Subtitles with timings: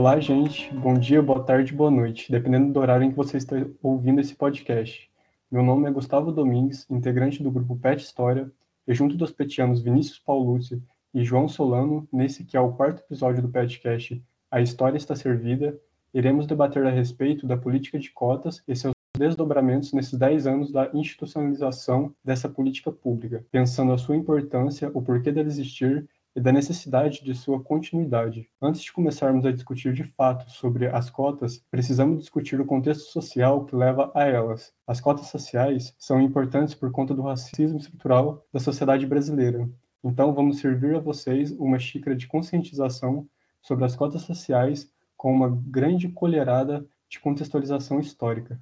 [0.00, 0.72] Olá, gente.
[0.72, 4.34] Bom dia, boa tarde, boa noite, dependendo do horário em que você está ouvindo esse
[4.34, 5.10] podcast.
[5.50, 8.50] Meu nome é Gustavo Domingues, integrante do grupo PET História,
[8.88, 13.42] e junto dos petianos Vinícius Paulucci e João Solano, nesse que é o quarto episódio
[13.42, 15.78] do PetCast A História Está Servida,
[16.14, 20.90] iremos debater a respeito da política de cotas e seus desdobramentos nesses 10 anos da
[20.94, 27.24] institucionalização dessa política pública, pensando a sua importância, o porquê dela existir e da necessidade
[27.24, 28.48] de sua continuidade.
[28.60, 33.64] Antes de começarmos a discutir de fato sobre as cotas, precisamos discutir o contexto social
[33.64, 34.72] que leva a elas.
[34.86, 39.68] As cotas sociais são importantes por conta do racismo estrutural da sociedade brasileira.
[40.02, 43.28] Então, vamos servir a vocês uma xícara de conscientização
[43.60, 48.58] sobre as cotas sociais com uma grande colherada de contextualização histórica.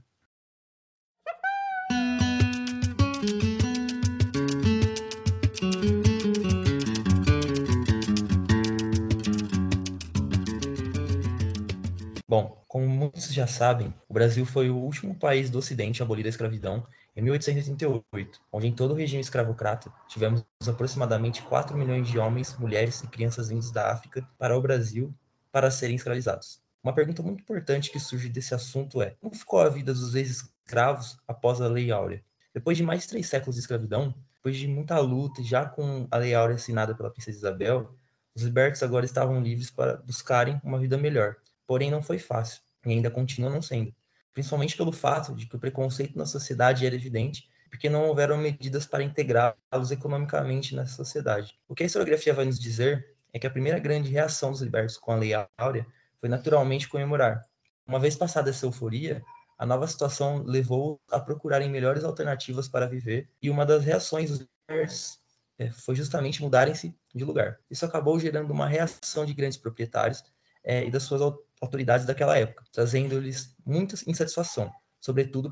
[12.69, 16.29] Como muitos já sabem, o Brasil foi o último país do Ocidente a abolir a
[16.29, 22.55] escravidão em 1888, onde em todo o regime escravocrata tivemos aproximadamente 4 milhões de homens,
[22.59, 25.15] mulheres e crianças vindos da África para o Brasil
[25.51, 26.61] para serem escravizados.
[26.83, 31.19] Uma pergunta muito importante que surge desse assunto é: como ficou a vida dos ex-escravos
[31.27, 32.23] após a Lei Áurea?
[32.53, 36.19] Depois de mais de três séculos de escravidão, depois de muita luta, já com a
[36.19, 37.95] Lei Áurea assinada pela princesa Isabel,
[38.35, 41.35] os libertos agora estavam livres para buscarem uma vida melhor
[41.69, 43.95] porém não foi fácil, e ainda continua não sendo,
[44.33, 48.87] principalmente pelo fato de que o preconceito na sociedade era evidente, porque não houveram medidas
[48.87, 51.55] para integrá-los economicamente nessa sociedade.
[51.69, 54.97] O que a historiografia vai nos dizer é que a primeira grande reação dos libertos
[54.97, 55.87] com a Lei Áurea
[56.19, 57.45] foi naturalmente comemorar.
[57.87, 59.23] Uma vez passada essa euforia,
[59.59, 64.49] a nova situação levou a procurarem melhores alternativas para viver, e uma das reações dos
[64.71, 65.19] libertos
[65.59, 67.59] é, foi justamente mudarem-se de lugar.
[67.71, 70.25] Isso acabou gerando uma reação de grandes proprietários
[70.65, 71.21] é, e das suas
[71.61, 74.71] autoridades daquela época, trazendo-lhes muita insatisfação,
[75.01, 75.51] sobretudo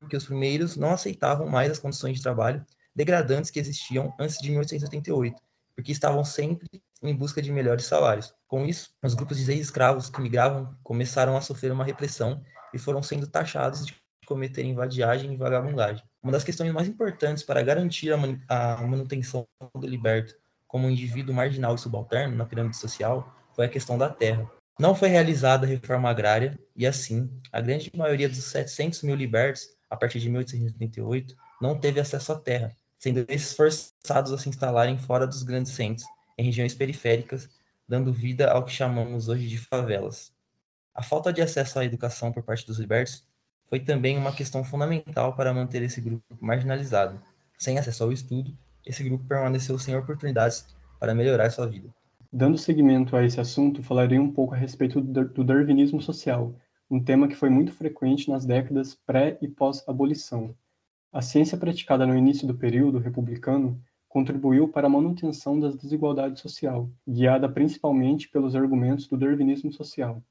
[0.00, 2.64] porque os primeiros não aceitavam mais as condições de trabalho
[2.94, 5.40] degradantes que existiam antes de 1888,
[5.74, 6.66] porque estavam sempre
[7.02, 8.34] em busca de melhores salários.
[8.48, 12.42] Com isso, os grupos de ex-escravos que migravam começaram a sofrer uma repressão
[12.72, 13.94] e foram sendo taxados de
[14.26, 16.02] cometerem vadiagem e vagabundagem.
[16.22, 20.34] Uma das questões mais importantes para garantir a manutenção do liberto
[20.66, 24.50] como um indivíduo marginal e subalterno na pirâmide social foi a questão da terra.
[24.78, 29.68] Não foi realizada a reforma agrária e, assim, a grande maioria dos 700 mil libertos,
[29.88, 34.98] a partir de 1838, não teve acesso à terra, sendo esses forçados a se instalarem
[34.98, 36.06] fora dos grandes centros,
[36.36, 37.48] em regiões periféricas,
[37.88, 40.30] dando vida ao que chamamos hoje de favelas.
[40.94, 43.24] A falta de acesso à educação por parte dos libertos
[43.70, 47.18] foi também uma questão fundamental para manter esse grupo marginalizado.
[47.58, 48.54] Sem acesso ao estudo,
[48.84, 50.66] esse grupo permaneceu sem oportunidades
[51.00, 51.88] para melhorar sua vida.
[52.36, 56.54] Dando seguimento a esse assunto, falarei um pouco a respeito do darwinismo social,
[56.90, 60.54] um tema que foi muito frequente nas décadas pré e pós-abolição.
[61.10, 66.90] A ciência praticada no início do período republicano contribuiu para a manutenção da desigualdade social,
[67.08, 70.22] guiada principalmente pelos argumentos do darwinismo social.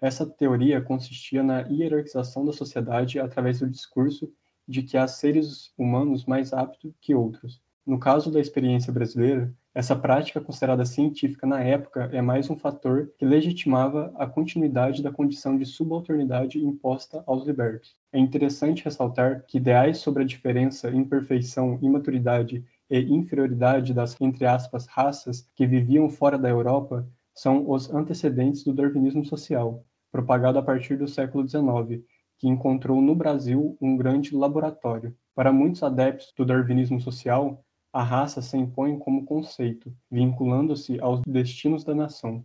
[0.00, 4.28] Essa teoria consistia na hierarquização da sociedade através do discurso
[4.66, 7.62] de que há seres humanos mais aptos que outros.
[7.86, 13.10] No caso da experiência brasileira, essa prática considerada científica na época é mais um fator
[13.18, 17.96] que legitimava a continuidade da condição de subalternidade imposta aos libertos.
[18.12, 24.86] É interessante ressaltar que ideais sobre a diferença, imperfeição, imaturidade e inferioridade das, entre aspas,
[24.86, 30.98] raças que viviam fora da Europa são os antecedentes do darwinismo social, propagado a partir
[30.98, 32.04] do século XIX,
[32.38, 35.16] que encontrou no Brasil um grande laboratório.
[35.34, 41.84] Para muitos adeptos do darwinismo social, a raça se impõe como conceito, vinculando-se aos destinos
[41.84, 42.42] da nação.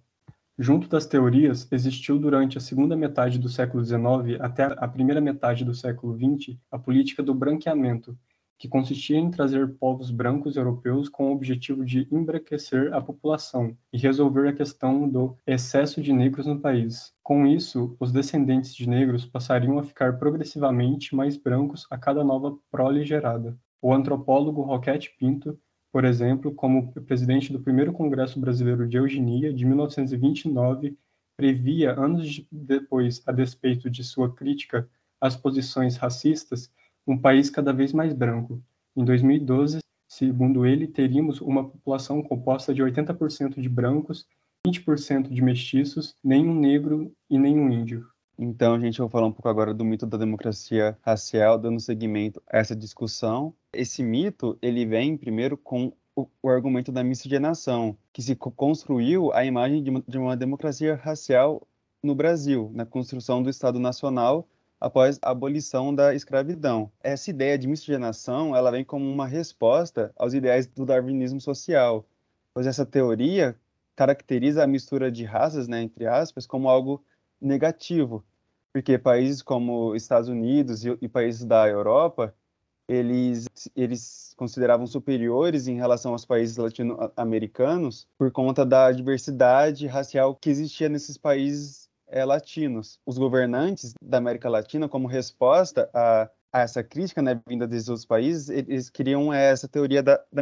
[0.60, 5.64] Junto das teorias, existiu durante a segunda metade do século XIX até a primeira metade
[5.64, 8.18] do século XX a política do branqueamento,
[8.60, 13.98] que consistia em trazer povos brancos europeus com o objetivo de embranquecer a população e
[13.98, 17.14] resolver a questão do excesso de negros no país.
[17.24, 22.58] Com isso, os descendentes de negros passariam a ficar progressivamente mais brancos a cada nova
[22.72, 23.56] prole gerada.
[23.82, 25.60] O antropólogo Roquete Pinto,
[25.92, 30.98] por exemplo, como presidente do primeiro Congresso Brasileiro de Eugenia, de 1929,
[31.38, 34.90] previa, anos depois, a despeito de sua crítica
[35.22, 36.72] às posições racistas,
[37.06, 38.62] um país cada vez mais branco.
[38.96, 44.28] Em 2012, segundo ele, teríamos uma população composta de 80% de brancos,
[44.68, 48.08] 20% de mestiços, nenhum negro e nenhum índio.
[48.40, 52.42] Então, gente, eu vou falar um pouco agora do mito da democracia racial, dando seguimento
[52.48, 53.52] a essa discussão.
[53.74, 59.44] Esse mito, ele vem primeiro com o, o argumento da miscigenação, que se construiu a
[59.44, 61.68] imagem de uma, de uma democracia racial
[62.04, 64.48] no Brasil, na construção do Estado Nacional
[64.80, 66.92] após a abolição da escravidão.
[67.02, 72.06] Essa ideia de miscigenação, ela vem como uma resposta aos ideais do darwinismo social,
[72.54, 73.56] pois essa teoria
[73.96, 77.04] caracteriza a mistura de raças, né, entre aspas, como algo
[77.42, 78.26] negativo,
[78.74, 82.36] porque países como Estados Unidos e, e países da Europa,
[82.88, 90.50] eles, eles consideravam superiores em relação aos países latino-americanos por conta da diversidade racial que
[90.50, 93.00] existia nesses países é, latinos.
[93.06, 98.06] Os governantes da América Latina, como resposta a, a essa crítica né, vinda desses outros
[98.06, 100.42] países, eles queriam é, essa teoria da, da,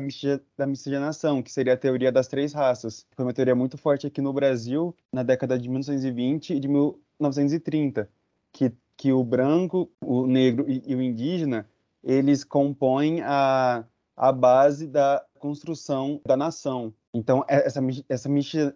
[0.58, 3.06] da miscigenação, que seria a teoria das três raças.
[3.16, 8.10] Foi uma teoria muito forte aqui no Brasil na década de 1920 e de 1930,
[8.52, 11.68] que, que o branco, o negro e, e o indígena,
[12.04, 13.84] eles compõem a,
[14.16, 16.94] a base da construção da nação.
[17.14, 17.80] Então, é, essa,
[18.10, 18.30] essa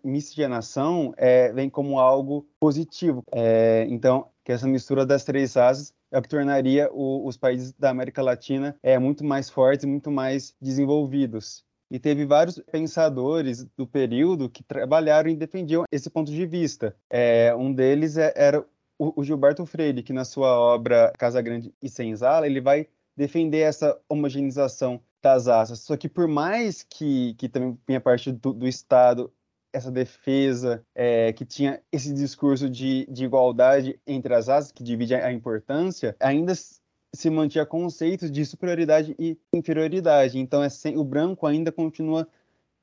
[0.04, 3.24] miscigenação é, vem como algo positivo.
[3.31, 5.94] É, então, que essa mistura das três raças
[6.27, 11.63] tornaria o, os países da América Latina é, muito mais fortes, muito mais desenvolvidos.
[11.91, 16.95] E teve vários pensadores do período que trabalharam e defendiam esse ponto de vista.
[17.09, 18.63] É, um deles é, era
[18.97, 23.59] o, o Gilberto Freire, que na sua obra Casa Grande e Senzala, ele vai defender
[23.59, 25.79] essa homogeneização das asas.
[25.79, 29.31] Só que por mais que, que também vinha parte do, do Estado
[29.74, 35.13] essa defesa, é, que tinha esse discurso de, de igualdade entre as asas, que divide
[35.16, 40.38] a importância, ainda se mantinha conceitos de superioridade e inferioridade.
[40.39, 42.27] Então, é sem, o branco ainda continua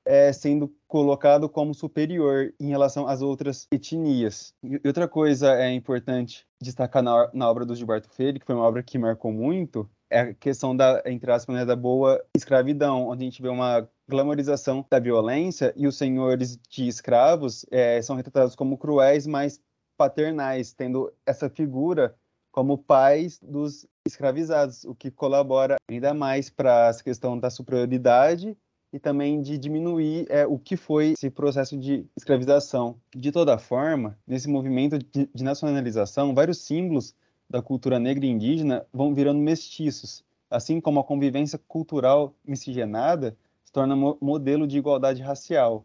[0.05, 4.55] é, sendo colocado como superior em relação às outras etnias.
[4.63, 8.65] E outra coisa é importante destacar na, na obra do Gilberto Freire, que foi uma
[8.65, 13.25] obra que marcou muito, é a questão da, entre aspas, né, da boa escravidão, onde
[13.25, 18.55] a gente vê uma glamorização da violência e os senhores de escravos é, são retratados
[18.55, 19.61] como cruéis, mas
[19.97, 22.15] paternais, tendo essa figura
[22.53, 28.57] como pais dos escravizados, o que colabora ainda mais para essa questão da superioridade
[28.93, 32.97] e também de diminuir é, o que foi esse processo de escravização.
[33.15, 37.15] De toda forma, nesse movimento de, de nacionalização, vários símbolos
[37.51, 43.37] da cultura negra e indígena vão virando mestiços, assim como a convivência cultural miscigenada
[43.77, 45.85] torna mo modelo de igualdade racial,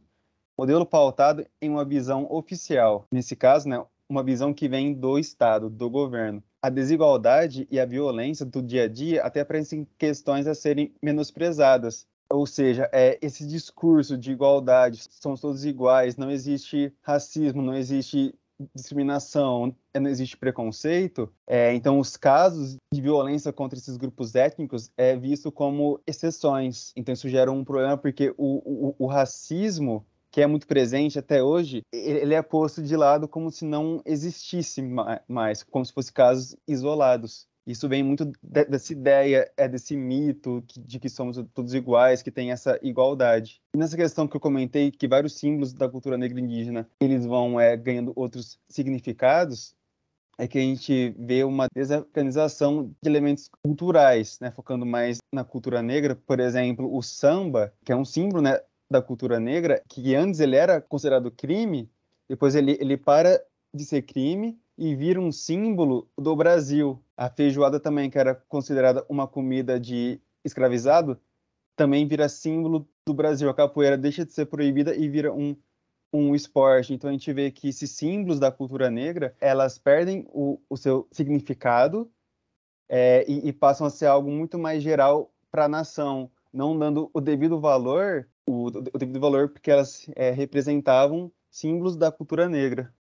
[0.58, 5.70] modelo pautado em uma visão oficial, nesse caso, né, uma visão que vem do Estado,
[5.70, 6.42] do governo.
[6.62, 12.08] A desigualdade e a violência do dia a dia até parecem questões a serem menosprezadas.
[12.30, 18.34] Ou seja, é esse discurso de igualdade, somos todos iguais, não existe racismo, não existe
[18.74, 25.16] discriminação, não existe preconceito, é, então os casos de violência contra esses grupos étnicos é
[25.16, 26.92] visto como exceções.
[26.96, 31.44] Então isso gera um problema porque o, o, o racismo que é muito presente até
[31.44, 34.82] hoje, ele é posto de lado como se não existisse
[35.28, 37.46] mais, como se fossem casos isolados.
[37.68, 42.52] Isso vem muito dessa ideia, é desse mito de que somos todos iguais, que tem
[42.52, 43.62] essa igualdade.
[43.76, 47.60] E nessa questão que eu comentei, que vários símbolos da cultura negra indígena, eles vão
[47.60, 49.76] é, ganhando outros significados,
[50.42, 55.84] é que a gente vê uma desorganização de elementos culturais, né, focando mais na cultura
[55.84, 56.16] negra.
[56.16, 60.56] Por exemplo, o samba, que é um símbolo né, da cultura negra, que antes ele
[60.56, 61.88] era considerado crime,
[62.28, 63.40] depois ele, ele para
[63.72, 67.00] de ser crime e vira um símbolo do Brasil.
[67.16, 71.22] A feijoada também, que era considerada uma comida de escravizado,
[71.76, 73.48] também vira símbolo do Brasil.
[73.48, 75.56] A capoeira deixa de ser proibida e vira um,
[76.14, 76.94] um esporte.
[76.94, 81.08] Então a gente vê que esses símbolos da cultura negra, elas perdem o, o seu
[81.12, 82.12] significado
[82.90, 87.10] é, e, e, passam a ser algo muito mais geral para a nação, não dando
[87.14, 92.94] o devido valor, o, o devido valor porque elas é, representavam símbolos da cultura negra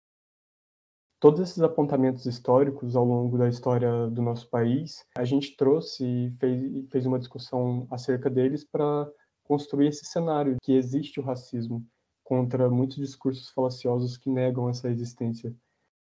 [1.19, 6.31] todos esses apontamentos históricos ao longo da história do nosso país, a gente trouxe e
[6.39, 9.07] fez, fez uma discussão acerca deles para
[9.43, 11.85] construir esse cenário que existe o racismo
[12.29, 15.51] contra muitos discursos falaciosos que negam essa existência.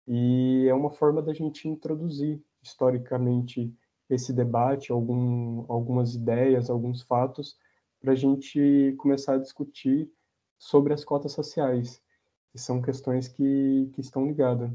[0.07, 3.75] E é uma forma da gente introduzir historicamente
[4.09, 7.57] esse debate, algum, algumas ideias, alguns fatos,
[7.99, 10.09] para a gente começar a discutir
[10.57, 12.01] sobre as cotas sociais,
[12.53, 14.71] que são questões que, que estão ligadas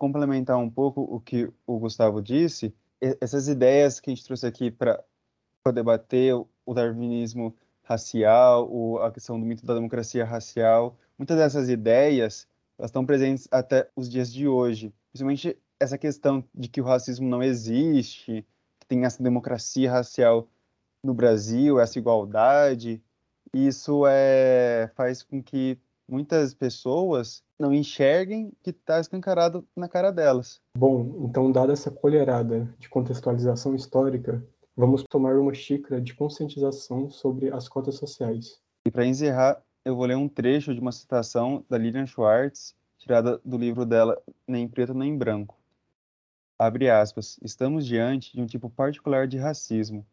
[0.00, 2.74] complementar um pouco o que o Gustavo disse,
[3.20, 5.04] essas ideias que a gente trouxe aqui para
[5.74, 12.46] debater o darwinismo racial, a questão do mito da democracia racial, muitas dessas ideias
[12.78, 14.92] elas estão presentes até os dias de hoje.
[15.12, 18.44] Principalmente essa questão de que o racismo não existe,
[18.78, 20.48] que tem essa democracia racial
[21.02, 23.02] no Brasil, essa igualdade,
[23.52, 30.60] isso é, faz com que muitas pessoas não enxerguem que está escancarado na cara delas.
[30.76, 34.42] Bom, então, dada essa colherada de contextualização histórica,
[34.80, 38.58] vamos tomar uma xícara de conscientização sobre as cotas sociais.
[38.86, 43.38] E para encerrar, eu vou ler um trecho de uma citação da Lilian Schwartz, tirada
[43.44, 44.18] do livro dela
[44.48, 45.54] Nem Preto Nem Branco.
[46.58, 47.38] Abre aspas.
[47.42, 50.06] Estamos diante de um tipo particular de racismo,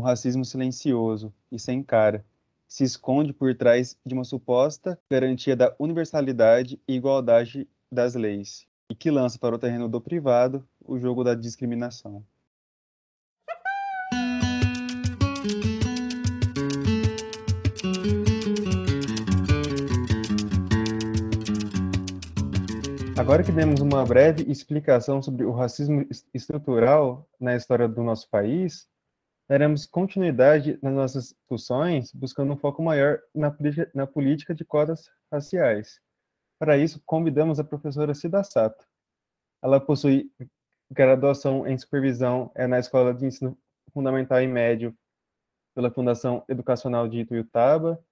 [0.00, 2.24] um racismo silencioso e sem cara,
[2.66, 8.66] que se esconde por trás de uma suposta garantia da universalidade e igualdade das leis,
[8.90, 12.24] e que lança para o terreno do privado o jogo da discriminação.
[23.28, 28.88] Agora que demos uma breve explicação sobre o racismo estrutural na história do nosso país,
[29.46, 33.54] daremos continuidade nas nossas discussões, buscando um foco maior na,
[33.94, 36.00] na política de cotas raciais.
[36.58, 38.82] Para isso, convidamos a professora Cida Sato.
[39.62, 40.32] Ela possui
[40.90, 43.58] graduação em supervisão é, na Escola de Ensino
[43.92, 44.96] Fundamental e Médio
[45.74, 48.02] pela Fundação Educacional de Ituiutaba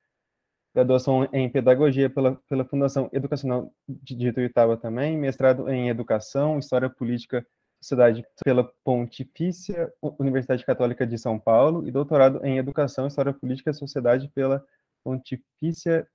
[0.77, 7.47] graduação em Pedagogia pela, pela Fundação Educacional de Ituiutaba também, mestrado em Educação, História Política
[7.81, 13.75] Sociedade pela Pontifícia Universidade Católica de São Paulo e doutorado em Educação, História Política e
[13.75, 14.63] Sociedade pela
[15.03, 16.07] Pontifícia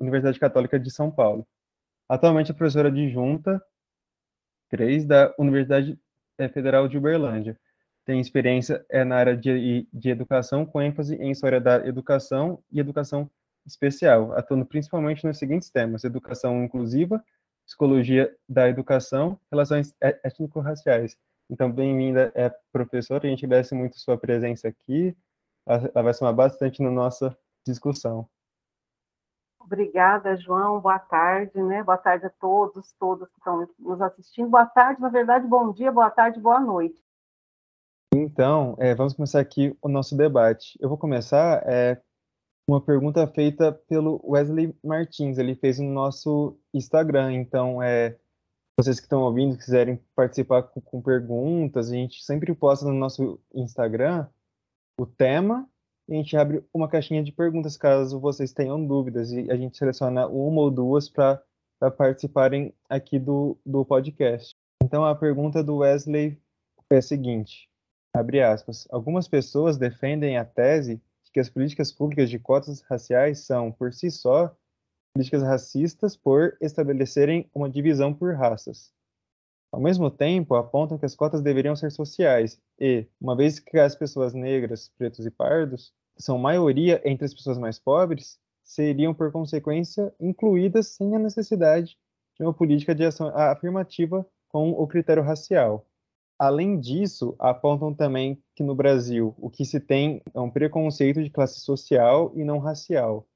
[0.00, 1.46] Universidade Católica de São Paulo.
[2.08, 3.62] Atualmente é professora adjunta
[4.70, 5.96] 3 da Universidade
[6.36, 7.56] eh, Federal de Uberlândia
[8.10, 12.80] tem experiência é na área de, de educação, com ênfase em história da educação e
[12.80, 13.30] educação
[13.64, 17.24] especial, atuando principalmente nos seguintes temas: educação inclusiva,
[17.64, 21.16] psicologia da educação, relações étnico-raciais.
[21.48, 25.16] Então, bem-vinda, é, professora, a gente agradece muito sua presença aqui,
[25.64, 28.28] ela vai somar bastante na nossa discussão.
[29.60, 30.80] Obrigada, João.
[30.80, 31.84] Boa tarde, né?
[31.84, 34.50] Boa tarde a todos, todas que estão nos assistindo.
[34.50, 37.00] Boa tarde, na verdade, bom dia, boa tarde, boa noite.
[38.20, 40.78] Então, é, vamos começar aqui o nosso debate.
[40.78, 41.98] Eu vou começar é,
[42.68, 45.38] uma pergunta feita pelo Wesley Martins.
[45.38, 47.32] Ele fez no nosso Instagram.
[47.32, 48.18] Então, é,
[48.78, 53.40] vocês que estão ouvindo, quiserem participar com, com perguntas, a gente sempre posta no nosso
[53.54, 54.28] Instagram
[55.00, 55.66] o tema
[56.06, 59.32] e a gente abre uma caixinha de perguntas caso vocês tenham dúvidas.
[59.32, 61.42] E a gente seleciona uma ou duas para
[61.96, 64.54] participarem aqui do, do podcast.
[64.82, 66.38] Então, a pergunta do Wesley
[66.90, 67.69] é a seguinte
[68.12, 68.86] Abre aspas.
[68.90, 73.92] Algumas pessoas defendem a tese de que as políticas públicas de cotas raciais são, por
[73.92, 74.54] si só,
[75.14, 78.92] políticas racistas por estabelecerem uma divisão por raças.
[79.72, 83.94] Ao mesmo tempo, apontam que as cotas deveriam ser sociais e, uma vez que as
[83.94, 90.12] pessoas negras, pretos e pardos são maioria entre as pessoas mais pobres, seriam, por consequência,
[90.20, 91.96] incluídas sem a necessidade
[92.36, 95.86] de uma política de ação afirmativa com o critério racial.
[96.40, 101.28] Além disso, apontam também que no Brasil o que se tem é um preconceito de
[101.28, 103.26] classe social e não racial,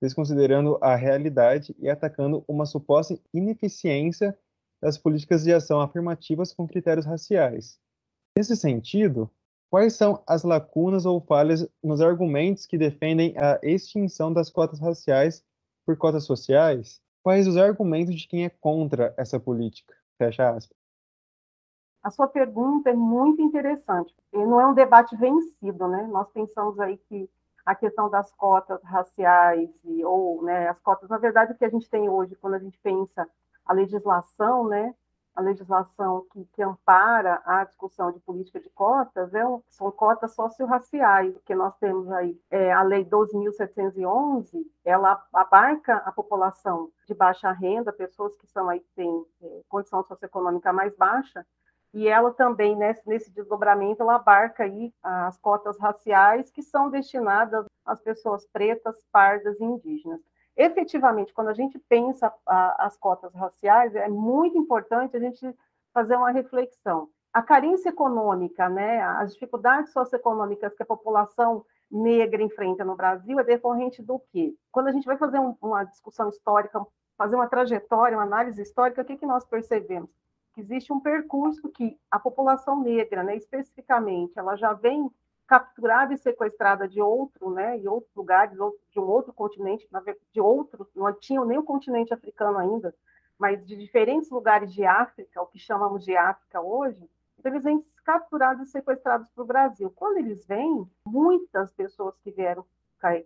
[0.00, 4.34] desconsiderando a realidade e atacando uma suposta ineficiência
[4.80, 7.78] das políticas de ação afirmativas com critérios raciais.
[8.34, 9.30] Nesse sentido,
[9.70, 15.44] quais são as lacunas ou falhas nos argumentos que defendem a extinção das cotas raciais
[15.84, 16.98] por cotas sociais?
[17.22, 19.94] Quais os argumentos de quem é contra essa política?
[20.16, 20.83] Fecha aspas.
[22.04, 24.14] A sua pergunta é muito interessante.
[24.30, 26.06] E não é um debate vencido, né?
[26.10, 27.28] Nós pensamos aí que
[27.64, 31.70] a questão das cotas raciais e, ou né, as cotas, na verdade, o que a
[31.70, 33.26] gente tem hoje, quando a gente pensa
[33.64, 34.94] a legislação, né,
[35.34, 40.34] a legislação que, que ampara a discussão de política de cotas é um, são cotas
[40.34, 47.50] socio-raciais, que nós temos aí é, a Lei 12.711, ela abarca a população de baixa
[47.50, 51.44] renda, pessoas que são aí têm é, condição socioeconômica mais baixa,
[51.94, 58.00] e ela também, nesse, desdobramento, ela abarca aí as cotas raciais que são destinadas às
[58.00, 60.20] pessoas pretas, pardas e indígenas.
[60.56, 65.56] Efetivamente, quando a gente pensa as cotas raciais, é muito importante a gente
[65.92, 67.08] fazer uma reflexão.
[67.32, 73.44] A carência econômica, né, as dificuldades socioeconômicas que a população negra enfrenta no Brasil é
[73.44, 74.52] decorrente do quê?
[74.72, 76.84] Quando a gente vai fazer um, uma discussão histórica,
[77.16, 80.10] fazer uma trajetória, uma análise histórica, o que, que nós percebemos?
[80.54, 85.10] Que existe um percurso que a população negra, né, especificamente, ela já vem
[85.46, 88.56] capturada e sequestrada de outro, né, em outros lugares,
[88.90, 89.86] de um outro continente,
[90.32, 92.94] de outros, não tinham nem o continente africano ainda,
[93.38, 97.78] mas de diferentes lugares de África, o que chamamos de África hoje, então eles vêm
[98.04, 99.92] capturados e sequestrados para o Brasil.
[99.94, 102.64] Quando eles vêm, muitas pessoas que vieram,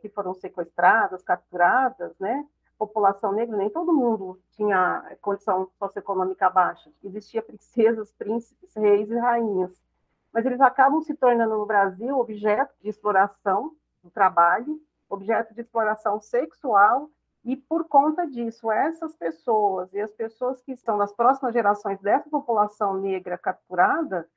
[0.01, 2.45] que foram sequestradas, capturadas, né,
[2.79, 6.91] população negra, nem todo mundo tinha condição socioeconômica baixa.
[7.03, 9.81] Existia princesas, príncipes, reis e rainhas.
[10.33, 16.21] Mas eles acabam se tornando no Brasil objeto de exploração do trabalho, objeto de exploração
[16.21, 17.11] sexual
[17.45, 22.29] e por conta disso, essas pessoas e as pessoas que estão nas próximas gerações dessa
[22.29, 24.29] população negra capturada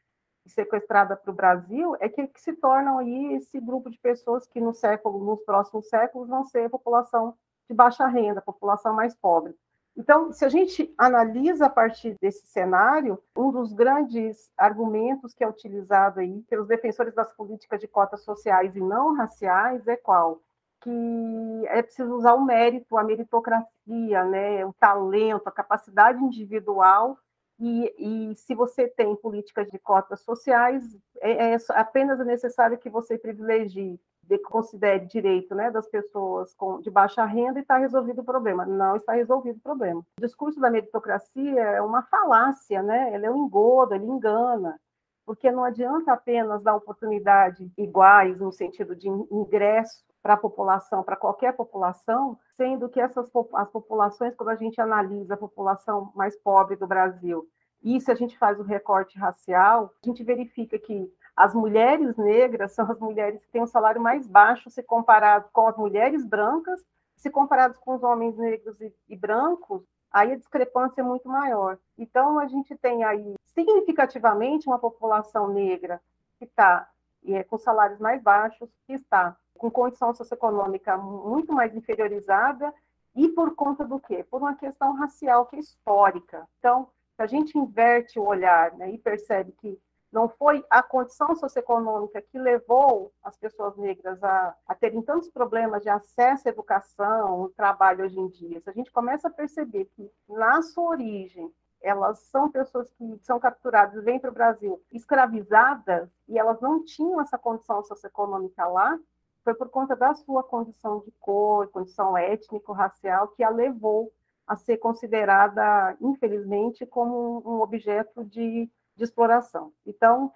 [0.45, 4.47] e sequestrada para o Brasil, é que, que, se tornam aí esse grupo de pessoas
[4.47, 7.37] que no século, nos próximos séculos vão ser a população
[7.71, 9.55] de baixa renda, população mais pobre.
[9.95, 15.47] Então, se a gente analisa a partir desse cenário, um dos grandes argumentos que é
[15.47, 20.41] utilizado aí pelos defensores das políticas de cotas sociais e não raciais é qual?
[20.83, 27.19] que é preciso usar o mérito, a meritocracia, né, o talento, a capacidade individual,
[27.59, 30.83] e, e se você tem políticas de cotas sociais,
[31.21, 33.99] é, é apenas necessário que você privilegie,
[34.39, 38.65] considere direito né, das pessoas com, de baixa renda e está resolvido o problema.
[38.65, 40.01] Não está resolvido o problema.
[40.17, 43.13] O discurso da meritocracia é uma falácia, né?
[43.13, 44.79] ele é um engodo, ele engana
[45.25, 51.15] porque não adianta apenas dar oportunidade iguais no sentido de ingresso para a população, para
[51.15, 56.75] qualquer população, sendo que essas as populações, quando a gente analisa a população mais pobre
[56.75, 57.47] do Brasil,
[57.83, 62.73] e se a gente faz o recorte racial, a gente verifica que as mulheres negras
[62.73, 66.85] são as mulheres que têm um salário mais baixo se comparado com as mulheres brancas,
[67.15, 71.77] se comparados com os homens negros e, e brancos, aí a discrepância é muito maior.
[71.97, 76.01] Então, a gente tem aí significativamente uma população negra
[76.37, 76.89] que está
[77.25, 82.73] é, com salários mais baixos, que está com condição socioeconômica muito mais inferiorizada,
[83.15, 84.23] e por conta do quê?
[84.23, 86.47] Por uma questão racial que é histórica.
[86.59, 89.77] Então, se a gente inverte o olhar né, e percebe que
[90.11, 95.81] não foi a condição socioeconômica que levou as pessoas negras a, a terem tantos problemas
[95.81, 98.59] de acesso à educação, ao trabalho hoje em dia.
[98.59, 103.39] Se a gente começa a perceber que, na sua origem, elas são pessoas que são
[103.39, 108.99] capturadas, vêm para o Brasil escravizadas, e elas não tinham essa condição socioeconômica lá,
[109.43, 114.11] foi por conta da sua condição de cor, condição étnico-racial, que a levou
[114.45, 119.71] a ser considerada, infelizmente, como um objeto de, de exploração.
[119.85, 120.31] Então,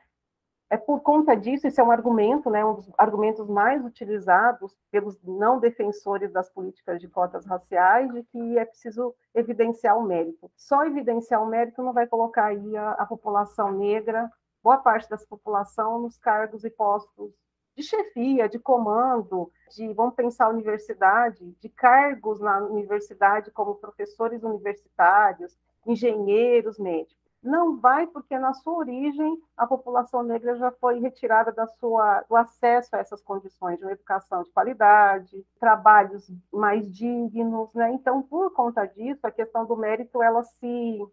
[0.70, 5.22] é por conta disso, esse é um argumento, né, um dos argumentos mais utilizados pelos
[5.24, 10.52] não defensores das políticas de cotas raciais, de que é preciso evidenciar o mérito.
[10.56, 14.30] Só evidenciar o mérito não vai colocar aí a, a população negra,
[14.64, 17.32] boa parte dessa população, nos cargos e postos
[17.76, 25.56] de chefia, de comando, de, vamos pensar, universidade, de cargos na universidade como professores universitários,
[25.86, 27.25] engenheiros, médicos.
[27.46, 32.36] Não vai porque na sua origem a população negra já foi retirada da sua, do
[32.36, 37.92] acesso a essas condições de uma educação de qualidade, trabalhos mais dignos, né?
[37.92, 41.08] Então, por conta disso, a questão do mérito ela se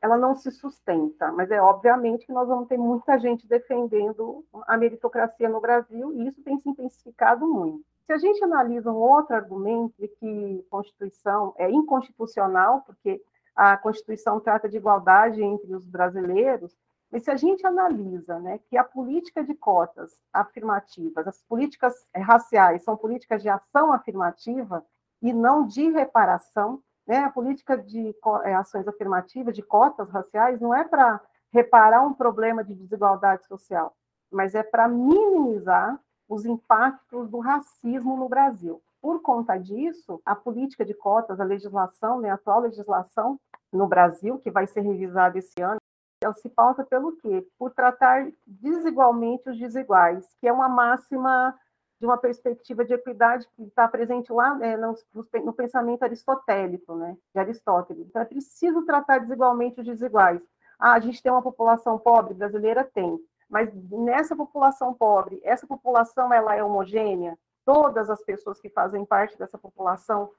[0.00, 4.78] ela não se sustenta, mas é obviamente que nós vamos ter muita gente defendendo a
[4.78, 7.84] meritocracia no Brasil e isso tem se intensificado muito.
[8.06, 13.22] Se a gente analisa um outro argumento de que Constituição é inconstitucional, porque
[13.54, 16.76] a Constituição trata de igualdade entre os brasileiros,
[17.10, 22.84] mas se a gente analisa né, que a política de cotas afirmativas, as políticas raciais
[22.84, 24.84] são políticas de ação afirmativa
[25.20, 27.18] e não de reparação, né?
[27.18, 31.20] A política de é, ações afirmativas, de cotas raciais, não é para
[31.52, 33.96] reparar um problema de desigualdade social,
[34.30, 38.80] mas é para minimizar os impactos do racismo no Brasil.
[39.00, 43.40] Por conta disso, a política de cotas, a legislação, né, a atual legislação
[43.72, 45.78] no Brasil, que vai ser revisada esse ano,
[46.22, 47.46] ela se pauta pelo quê?
[47.58, 51.58] Por tratar desigualmente os desiguais, que é uma máxima
[51.98, 54.94] de uma perspectiva de equidade que está presente lá é, no,
[55.44, 58.06] no, pensamento aristotélico, né, de Aristóteles.
[58.06, 60.42] Então, é preciso tratar desigualmente os desiguais.
[60.78, 62.84] Ah, a gente tem uma população pobre brasileira?
[62.84, 63.18] Tem.
[63.50, 67.38] Mas nessa população pobre, essa população ela é homogênea?
[67.64, 70.30] Todas as pessoas que fazem parte dessa população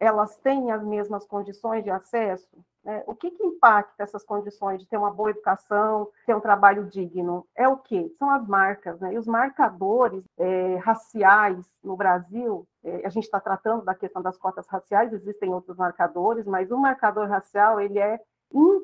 [0.00, 2.48] elas têm as mesmas condições de acesso?
[2.84, 3.02] Né?
[3.06, 7.46] O que, que impacta essas condições de ter uma boa educação, ter um trabalho digno?
[7.54, 8.08] É o quê?
[8.16, 9.14] São as marcas, né?
[9.14, 14.38] E os marcadores é, raciais no Brasil, é, a gente está tratando da questão das
[14.38, 18.20] cotas raciais, existem outros marcadores, mas o marcador racial, ele é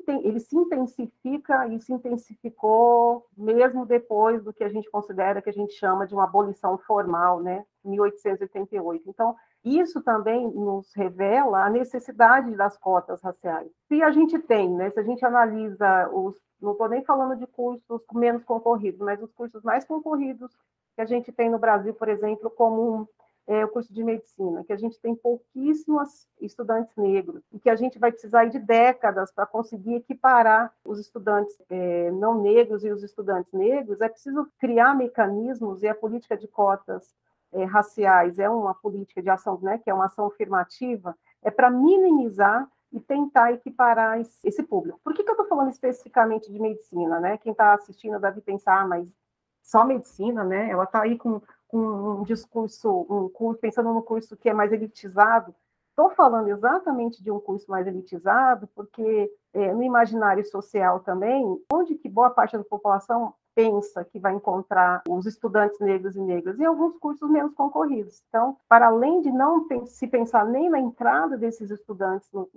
[0.07, 5.53] ele se intensifica e se intensificou mesmo depois do que a gente considera que a
[5.53, 9.09] gente chama de uma abolição formal, né, 1888.
[9.09, 13.71] Então, isso também nos revela a necessidade das cotas raciais.
[13.87, 17.47] Se a gente tem, né, se a gente analisa os, não estou nem falando de
[17.47, 20.51] cursos menos concorridos, mas os cursos mais concorridos
[20.95, 23.09] que a gente tem no Brasil, por exemplo, como
[23.47, 27.75] é, o curso de medicina, que a gente tem pouquíssimos estudantes negros e que a
[27.75, 33.03] gente vai precisar de décadas para conseguir equiparar os estudantes é, não negros e os
[33.03, 37.13] estudantes negros, é preciso criar mecanismos e a política de cotas
[37.51, 41.69] é, raciais é uma política de ação, né, que é uma ação afirmativa, é para
[41.69, 44.99] minimizar e tentar equiparar esse público.
[45.03, 47.19] Por que, que eu estou falando especificamente de medicina?
[47.19, 47.37] Né?
[47.37, 49.13] Quem está assistindo deve pensar, ah, mas
[49.61, 50.69] só medicina, né?
[50.69, 54.71] Ela está aí com, com, um discurso, um curso, pensando no curso que é mais
[54.71, 55.53] elitizado.
[55.89, 61.95] Estou falando exatamente de um curso mais elitizado, porque é, no imaginário social também, onde
[61.95, 66.65] que boa parte da população pensa que vai encontrar os estudantes negros e negras em
[66.65, 68.21] alguns cursos menos concorridos.
[68.27, 72.49] Então, para além de não se pensar nem na entrada desses estudantes no,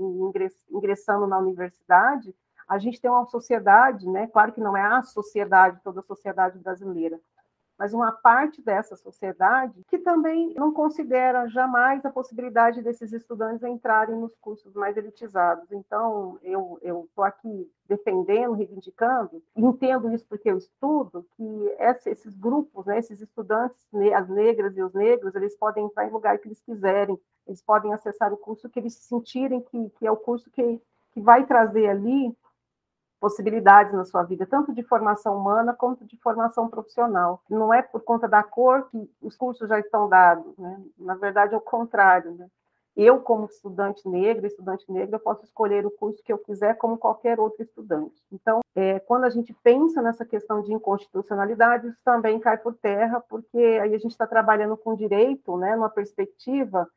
[0.71, 2.35] ingressando na universidade,
[2.67, 4.27] a gente tem uma sociedade, né?
[4.27, 7.19] Claro que não é a sociedade, toda a sociedade brasileira,
[7.79, 14.17] mas uma parte dessa sociedade que também não considera jamais a possibilidade desses estudantes entrarem
[14.17, 15.71] nos cursos mais elitizados.
[15.71, 22.99] Então, eu estou aqui defendendo, reivindicando, entendo isso porque eu estudo, que esses grupos, né,
[22.99, 23.79] esses estudantes,
[24.15, 27.95] as negras e os negros, eles podem entrar em lugar que eles quiserem, eles podem
[27.95, 30.81] acessar o curso que eles sentirem que, que é o curso que,
[31.13, 32.37] que vai trazer ali
[33.21, 37.43] possibilidades na sua vida, tanto de formação humana quanto de formação profissional.
[37.49, 40.81] Não é por conta da cor que os cursos já estão dados, né?
[40.99, 42.49] Na verdade, é o contrário, né?
[42.97, 46.99] Eu, como estudante negro, estudante negra, eu posso escolher o curso que eu quiser, como
[46.99, 48.21] qualquer outro estudante.
[48.33, 53.21] Então, é, quando a gente pensa nessa questão de inconstitucionalidade, isso também cai por terra,
[53.21, 56.89] porque aí a gente está trabalhando com direito, né, numa perspectiva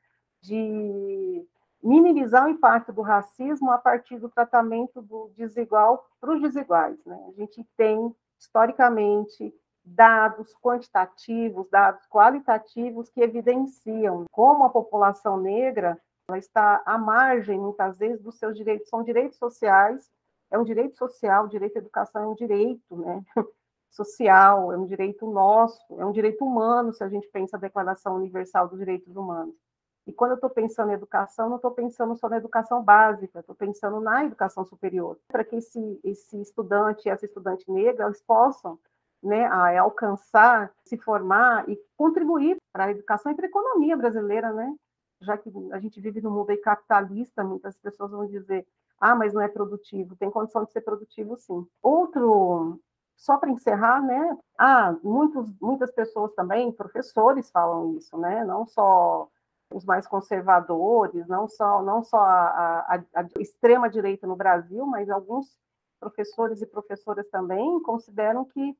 [0.42, 1.46] de
[1.84, 7.04] minimizar o impacto do racismo a partir do tratamento do desigual para os desiguais.
[7.06, 7.20] Né?
[7.30, 16.38] A gente tem, historicamente, dados quantitativos, dados qualitativos que evidenciam como a população negra ela
[16.38, 18.88] está à margem, muitas vezes, dos seus direitos.
[18.88, 20.10] São direitos sociais,
[20.50, 23.22] é um direito social, o direito à educação é um direito né?
[23.89, 28.15] social, é um direito nosso, é um direito humano, se a gente pensa a Declaração
[28.15, 29.56] Universal dos Direitos Humanos.
[30.08, 33.56] E quando eu estou pensando em educação, não estou pensando só na educação básica, estou
[33.56, 38.80] pensando na educação superior, para que esse, esse estudante e essa estudante negra eles possam
[39.22, 44.52] né, a, alcançar, se formar e contribuir para a educação e para a economia brasileira,
[44.52, 44.76] né?
[45.22, 48.66] Já que a gente vive num mundo capitalista, muitas pessoas vão dizer,
[49.00, 50.16] ah, mas não é produtivo.
[50.16, 51.68] Tem condição de ser produtivo, sim.
[51.82, 52.80] Outro,
[53.16, 54.38] só para encerrar, né?
[54.58, 58.44] Ah, muitos, muitas pessoas também, professores falam isso, né?
[58.44, 59.30] Não só
[59.74, 65.10] os mais conservadores, não só, não só a, a, a extrema direita no Brasil, mas
[65.10, 65.58] alguns
[66.00, 68.76] professores e professoras também consideram que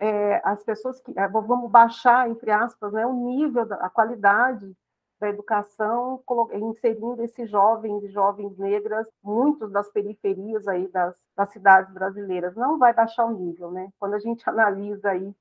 [0.00, 4.76] é, as pessoas que é, vamos baixar entre aspas né, o nível da a qualidade
[5.18, 6.22] da educação
[6.52, 12.54] inserindo esses jovens e jovens negras muitos das periferias aí das, das cidades brasileiras.
[12.54, 13.90] Não vai baixar o nível né?
[13.98, 15.34] Quando a gente analisa aí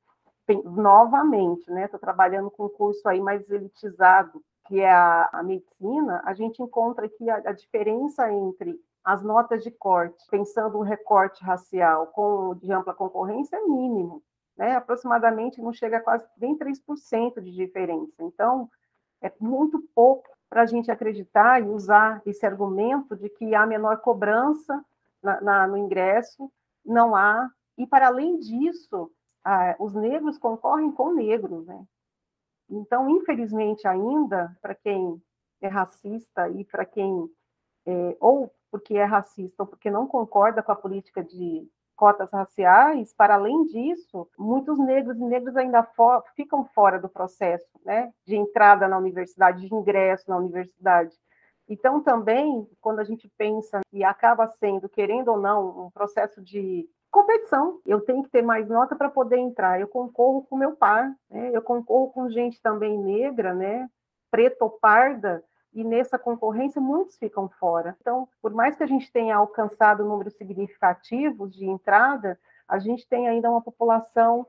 [0.63, 6.21] novamente né estou trabalhando com um curso aí mais elitizado que é a, a medicina,
[6.25, 11.41] a gente encontra aqui a, a diferença entre as notas de corte, pensando um recorte
[11.43, 14.21] racial com de ampla concorrência, é mínimo,
[14.57, 14.75] né?
[14.75, 18.11] aproximadamente não chega a quase nem 3% de diferença.
[18.19, 18.69] Então,
[19.21, 23.97] é muito pouco para a gente acreditar e usar esse argumento de que há menor
[24.01, 24.83] cobrança
[25.23, 26.51] na, na, no ingresso,
[26.85, 27.49] não há.
[27.77, 29.11] E, para além disso,
[29.43, 31.85] ah, os negros concorrem com negros, né?
[32.69, 35.21] Então, infelizmente, ainda, para quem
[35.61, 37.29] é racista e para quem,
[37.85, 43.11] é, ou porque é racista ou porque não concorda com a política de cotas raciais,
[43.13, 45.87] para além disso, muitos negros e negras ainda
[46.35, 51.15] ficam fora do processo né, de entrada na universidade, de ingresso na universidade.
[51.67, 56.87] Então, também, quando a gente pensa que acaba sendo, querendo ou não, um processo de
[57.17, 57.81] competição.
[57.83, 59.79] Eu tenho que ter mais nota para poder entrar.
[59.79, 61.49] Eu concorro com meu par, né?
[61.51, 63.89] eu concorro com gente também negra, né?
[64.29, 67.95] preta ou parda, e nessa concorrência muitos ficam fora.
[68.01, 73.27] Então, por mais que a gente tenha alcançado números significativos de entrada, a gente tem
[73.27, 74.45] ainda uma população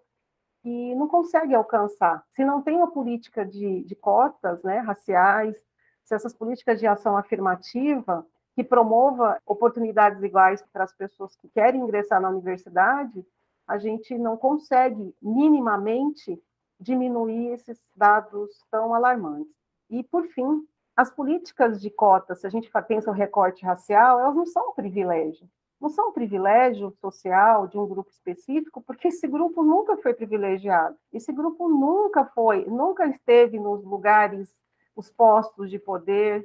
[0.62, 2.22] que não consegue alcançar.
[2.32, 5.56] Se não tem uma política de, de cotas né, raciais,
[6.04, 8.26] se essas políticas de ação afirmativa
[8.58, 13.24] que promova oportunidades iguais para as pessoas que querem ingressar na universidade,
[13.64, 16.42] a gente não consegue minimamente
[16.80, 19.54] diminuir esses dados tão alarmantes.
[19.88, 20.66] E, por fim,
[20.96, 24.74] as políticas de cotas, se a gente pensa o recorte racial, elas não são um
[24.74, 25.48] privilégio.
[25.80, 30.96] não são um privilégio social de um grupo específico, porque esse grupo nunca foi privilegiado.
[31.12, 34.52] Esse grupo nunca foi, nunca esteve nos lugares,
[34.96, 36.42] os postos de poder.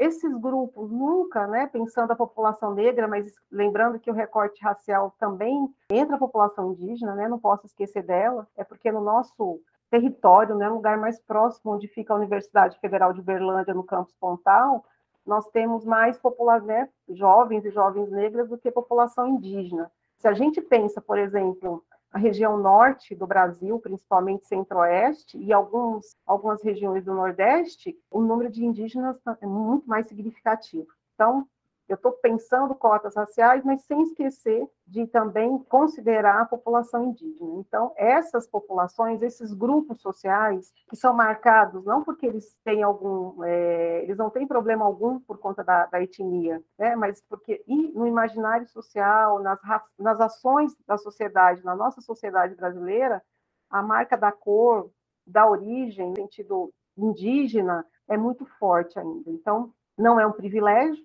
[0.00, 5.68] Esses grupos nunca, né, pensando a população negra, mas lembrando que o recorte racial também
[5.90, 9.60] entra a população indígena, né, não posso esquecer dela, é porque no nosso
[9.90, 14.86] território, né, lugar mais próximo onde fica a Universidade Federal de Berlândia, no campus Pontal,
[15.26, 19.92] nós temos mais população, né, jovens e jovens negras do que população indígena.
[20.16, 26.16] Se a gente pensa, por exemplo, a região norte do Brasil, principalmente centro-oeste, e alguns,
[26.26, 30.88] algumas regiões do nordeste, o número de indígenas é muito mais significativo.
[31.14, 31.46] Então,
[31.90, 37.56] eu estou pensando cotas raciais, mas sem esquecer de também considerar a população indígena.
[37.56, 44.04] Então, essas populações, esses grupos sociais, que são marcados não porque eles têm algum, é,
[44.04, 48.06] eles não têm problema algum por conta da, da etnia, né, mas porque e no
[48.06, 49.60] imaginário social, nas,
[49.98, 53.20] nas ações da sociedade, na nossa sociedade brasileira,
[53.68, 54.90] a marca da cor,
[55.26, 59.28] da origem, no sentido indígena, é muito forte ainda.
[59.30, 61.04] Então, não é um privilégio,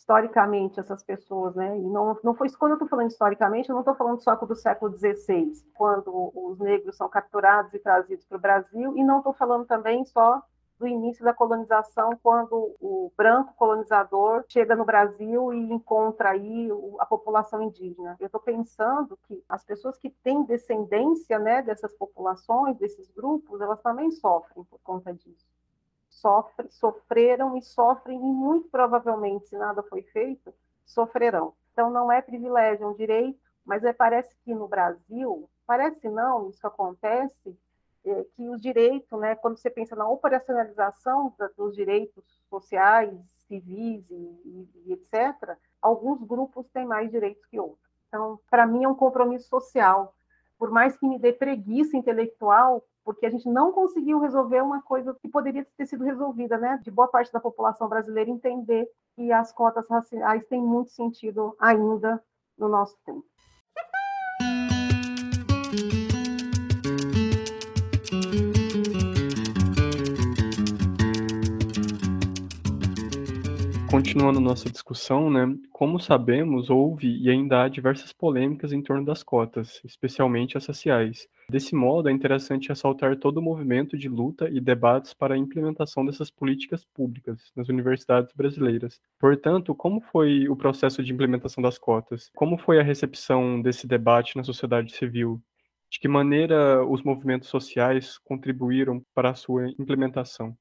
[0.00, 1.76] historicamente essas pessoas, né?
[1.76, 4.56] E não, não foi quando eu estou falando historicamente, eu não estou falando só do
[4.56, 9.34] século XVI, quando os negros são capturados e trazidos para o Brasil, e não estou
[9.34, 10.42] falando também só
[10.78, 17.04] do início da colonização, quando o branco colonizador chega no Brasil e encontra aí a
[17.04, 18.16] população indígena.
[18.18, 23.82] Eu estou pensando que as pessoas que têm descendência, né, dessas populações, desses grupos, elas
[23.82, 25.46] também sofrem por conta disso
[26.10, 30.52] sofre, sofreram e sofrem, e muito provavelmente, se nada foi feito,
[30.84, 31.54] sofrerão.
[31.72, 36.50] Então, não é privilégio, é um direito, mas é, parece que no Brasil, parece não,
[36.50, 37.56] isso acontece,
[38.04, 43.14] é, que os direitos, né, quando você pensa na operacionalização da, dos direitos sociais,
[43.46, 47.90] civis e, e, e etc., alguns grupos têm mais direitos que outros.
[48.08, 50.14] Então, para mim, é um compromisso social.
[50.58, 55.14] Por mais que me dê preguiça intelectual, porque a gente não conseguiu resolver uma coisa
[55.20, 56.80] que poderia ter sido resolvida, né?
[56.82, 62.22] De boa parte da população brasileira entender que as cotas raciais têm muito sentido ainda
[62.58, 63.24] no nosso tempo.
[73.90, 79.24] Continuando nossa discussão, né, como sabemos, houve e ainda há diversas polêmicas em torno das
[79.24, 81.26] cotas, especialmente as raciais.
[81.50, 86.06] Desse modo, é interessante ressaltar todo o movimento de luta e debates para a implementação
[86.06, 89.00] dessas políticas públicas nas universidades brasileiras.
[89.18, 92.30] Portanto, como foi o processo de implementação das cotas?
[92.36, 95.42] Como foi a recepção desse debate na sociedade civil?
[95.90, 100.56] De que maneira os movimentos sociais contribuíram para a sua implementação?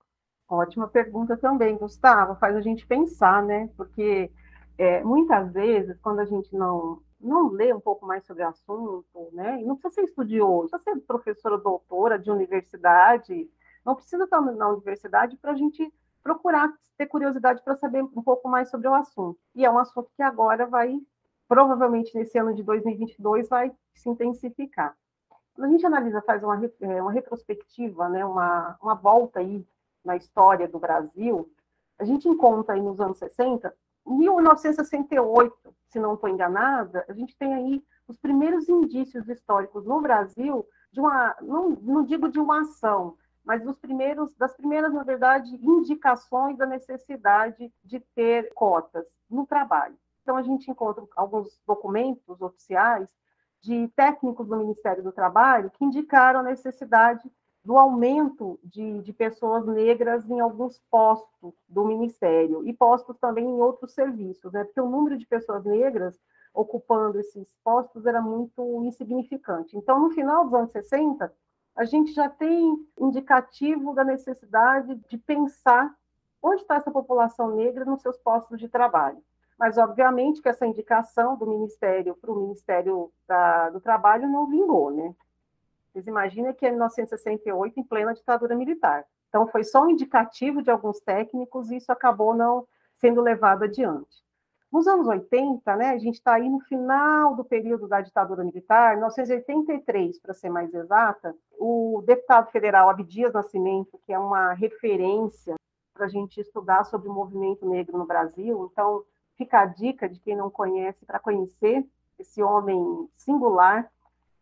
[0.49, 2.35] Ótima pergunta também, Gustavo.
[2.39, 3.69] Faz a gente pensar, né?
[3.77, 4.31] Porque
[4.75, 9.29] é, muitas vezes, quando a gente não, não lê um pouco mais sobre o assunto,
[9.33, 9.61] né?
[9.61, 13.49] E não precisa ser estudioso, precisa ser professora doutora de universidade,
[13.85, 15.91] não precisa estar na universidade para a gente
[16.23, 19.39] procurar ter curiosidade para saber um pouco mais sobre o assunto.
[19.55, 20.99] E é um assunto que agora vai,
[21.47, 24.95] provavelmente nesse ano de 2022, vai se intensificar.
[25.53, 29.65] Quando a gente analisa, faz uma, é, uma retrospectiva, né, uma, uma volta aí
[30.03, 31.49] na história do Brasil,
[31.97, 33.73] a gente encontra aí nos anos 60,
[34.05, 40.65] 1968, se não estou enganada, a gente tem aí os primeiros indícios históricos no Brasil
[40.91, 45.55] de uma, não, não digo de uma ação, mas dos primeiros, das primeiras, na verdade,
[45.61, 49.97] indicações da necessidade de ter cotas no trabalho.
[50.21, 53.09] Então, a gente encontra alguns documentos oficiais
[53.61, 57.29] de técnicos do Ministério do Trabalho que indicaram a necessidade
[57.69, 63.61] do aumento de, de, pessoas negras em alguns postos do Ministério e postos também em
[63.61, 64.63] outros serviços, né?
[64.63, 66.19] porque o número de pessoas negras
[66.51, 69.77] ocupando esses postos era muito insignificante.
[69.77, 71.31] Então, no final dos anos 60,
[71.75, 75.93] a gente já tem indicativo da necessidade de pensar
[76.41, 79.21] onde está essa população negra nos seus postos de trabalho.
[79.59, 84.89] Mas, obviamente, que essa indicação do Ministério para o Ministério da, do Trabalho não vingou,
[84.89, 85.13] né?
[85.91, 89.05] Vocês imaginam que é 1968, em plena ditadura militar.
[89.29, 94.23] Então, foi só um indicativo de alguns técnicos e isso acabou não sendo levado adiante.
[94.71, 98.97] Nos anos 80, né, a gente está aí no final do período da ditadura militar,
[98.97, 105.55] 1983, para ser mais exata, o deputado federal Abdias Nascimento, que é uma referência
[105.91, 109.03] para a gente estudar sobre o movimento negro no Brasil, então
[109.35, 111.83] fica a dica de quem não conhece para conhecer
[112.19, 113.91] esse homem singular,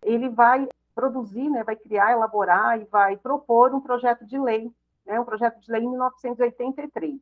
[0.04, 4.72] ele vai produzir, né, vai criar, elaborar e vai propor um projeto de lei,
[5.06, 7.22] né, um projeto de lei em 1983.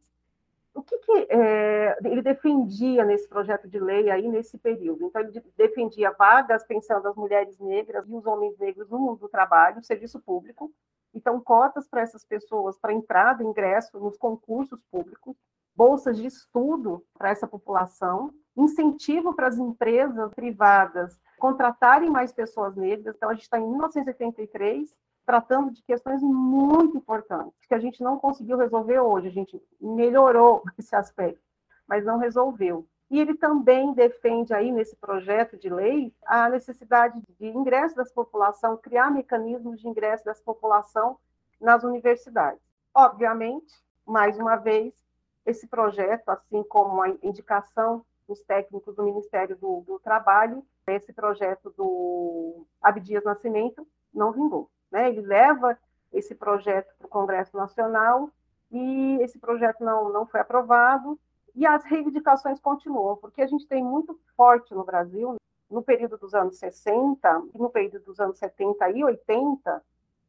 [0.73, 5.05] o que, que é, ele defendia nesse projeto de lei aí nesse período?
[5.05, 9.29] Então, ele defendia vagas pensando as mulheres negras e os homens negros no mundo do
[9.29, 10.71] trabalho, serviço público.
[11.13, 15.35] Então, cotas para essas pessoas, para entrada, ingresso nos concursos públicos,
[15.75, 23.15] bolsas de estudo para essa população, incentivo para as empresas privadas contratarem mais pessoas negras.
[23.15, 24.89] Então, a gente está em 1983,
[25.25, 30.63] tratando de questões muito importantes, que a gente não conseguiu resolver hoje, a gente melhorou
[30.77, 31.41] esse aspecto,
[31.87, 32.85] mas não resolveu.
[33.09, 38.77] E ele também defende aí nesse projeto de lei a necessidade de ingresso dessa população,
[38.77, 41.17] criar mecanismos de ingresso dessa população
[41.61, 42.61] nas universidades.
[42.93, 43.73] Obviamente,
[44.05, 44.93] mais uma vez,
[45.45, 51.73] esse projeto, assim como a indicação dos técnicos do Ministério do, do Trabalho, esse projeto
[51.75, 54.69] do Abdias Nascimento não vingou.
[54.91, 55.09] Né?
[55.09, 55.77] Ele leva
[56.13, 58.29] esse projeto para o Congresso Nacional
[58.71, 61.19] e esse projeto não, não foi aprovado
[61.55, 65.37] e as reivindicações continuam, porque a gente tem muito forte no Brasil,
[65.69, 69.83] no período dos anos 60 e no período dos anos 70 e 80,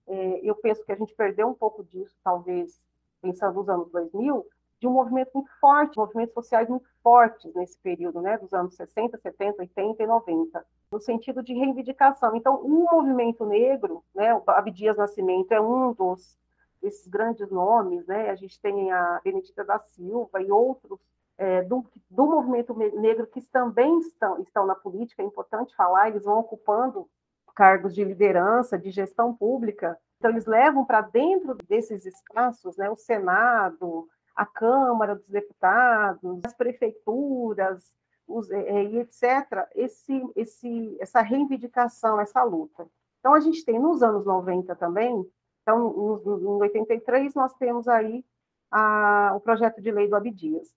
[0.09, 2.79] é, eu penso que a gente perdeu um pouco disso, talvez,
[3.21, 4.47] pensando nos anos 2000,
[4.81, 9.19] de um movimento muito forte, movimentos sociais muito fortes nesse período, né, dos anos 60,
[9.19, 12.37] 70, 80 e 90 no sentido de reivindicação.
[12.37, 16.37] Então, o um movimento negro, né, o Abdias Nascimento é um dos
[16.81, 18.31] desses grandes nomes, né?
[18.31, 21.01] A gente tem a Benedita da Silva e outros
[21.39, 26.25] é, do, do movimento negro que também estão, estão na política, é importante falar, eles
[26.25, 27.09] vão ocupando
[27.55, 32.97] cargos de liderança, de gestão pública, então eles levam para dentro desses espaços, né, o
[32.97, 37.97] Senado, a Câmara dos Deputados, as prefeituras,
[38.29, 42.87] os, é, e etc., esse, esse, essa reivindicação, essa luta.
[43.19, 45.27] Então, a gente tem nos anos 90 também,
[45.63, 48.23] então, em 83, nós temos aí
[48.71, 50.73] a, o projeto de lei do Abdias.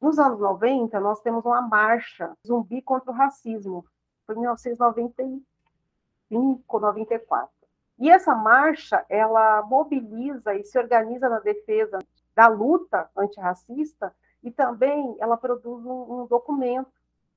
[0.00, 3.84] Nos anos 90, nós temos uma marcha zumbi contra o racismo,
[4.26, 7.50] foi em 1995, 94.
[7.98, 11.98] E essa marcha, ela mobiliza e se organiza na defesa
[12.34, 16.90] da luta antirracista e também ela produz um, um documento.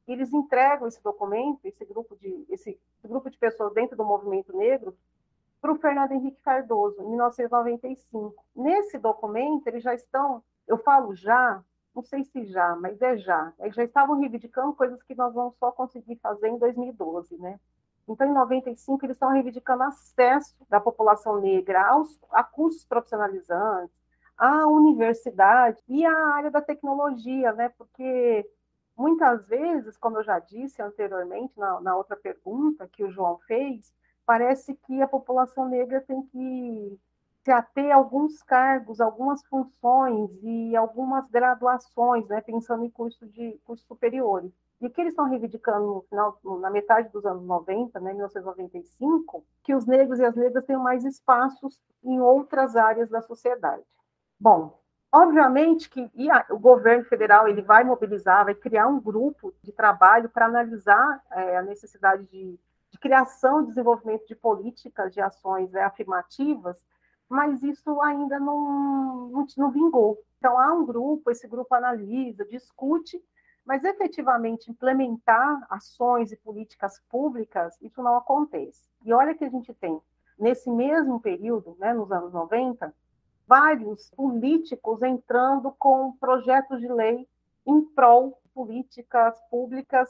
[0.07, 4.95] Eles entregam esse documento, esse grupo de, esse grupo de pessoas dentro do movimento negro,
[5.61, 8.45] para o Fernando Henrique Cardoso, em 1995.
[8.55, 11.63] Nesse documento, eles já estão, eu falo já,
[11.95, 15.55] não sei se já, mas é já, eles já estavam reivindicando coisas que nós vamos
[15.57, 17.59] só conseguir fazer em 2012, né?
[18.07, 23.95] Então, em 95, eles estão reivindicando acesso da população negra aos, a cursos profissionalizantes,
[24.37, 27.69] a universidade e a área da tecnologia, né?
[27.77, 28.49] Porque
[28.97, 33.93] muitas vezes, como eu já disse anteriormente na, na outra pergunta que o João fez,
[34.25, 36.99] parece que a população negra tem que
[37.43, 43.59] se ater a alguns cargos, algumas funções e algumas graduações, né, pensando em curso de
[43.63, 44.51] cursos superiores.
[44.81, 49.45] E o que eles estão reivindicando no final, na metade dos anos 90, né, 1995,
[49.63, 53.83] que os negros e as negras tenham mais espaços em outras áreas da sociedade.
[54.39, 54.79] Bom,
[55.11, 60.29] obviamente que a, o governo federal ele vai mobilizar, vai criar um grupo de trabalho
[60.29, 65.83] para analisar é, a necessidade de, de, criação e desenvolvimento de políticas, de ações é,
[65.83, 66.83] afirmativas,
[67.29, 70.19] mas isso ainda não, não, não vingou.
[70.37, 73.19] Então, há um grupo, esse grupo analisa, discute,
[73.65, 78.87] mas efetivamente implementar ações e políticas públicas, isso não acontece.
[79.03, 79.99] E olha que a gente tem,
[80.37, 82.93] nesse mesmo período, né, nos anos 90,
[83.47, 87.27] vários políticos entrando com projetos de lei
[87.65, 90.09] em prol políticas públicas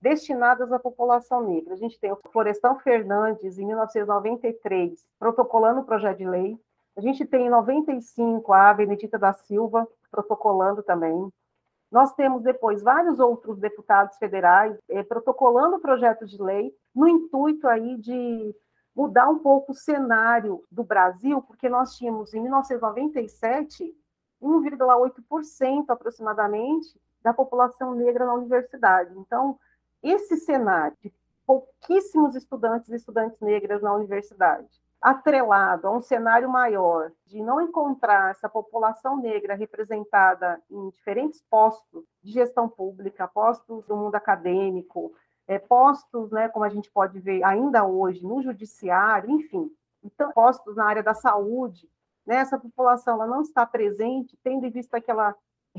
[0.00, 1.74] destinadas à população negra.
[1.74, 6.58] A gente tem o Florestan Fernandes, em 1993, protocolando o projeto de lei.
[6.96, 11.32] A gente tem em 95 a Benedita da Silva protocolando também.
[11.90, 17.96] Nós temos depois vários outros deputados federais eh, protocolando projetos de lei no intuito aí
[17.96, 18.54] de
[18.94, 23.94] mudar um pouco o cenário do Brasil, porque nós tínhamos, em 1997,
[24.40, 29.18] 1,8% aproximadamente da população negra na universidade.
[29.18, 29.58] Então,
[30.02, 31.12] esse cenário de
[31.46, 34.68] pouquíssimos estudantes e estudantes negras na universidade,
[35.00, 42.04] atrelado a um cenário maior de não encontrar essa população negra representada em diferentes postos
[42.22, 45.12] de gestão pública, postos do mundo acadêmico,
[45.46, 49.70] é, postos, né, como a gente pode ver ainda hoje, no judiciário, enfim,
[50.02, 51.88] então, postos na área da saúde,
[52.26, 55.34] né, essa população ela não está presente, tendo em vista que ela,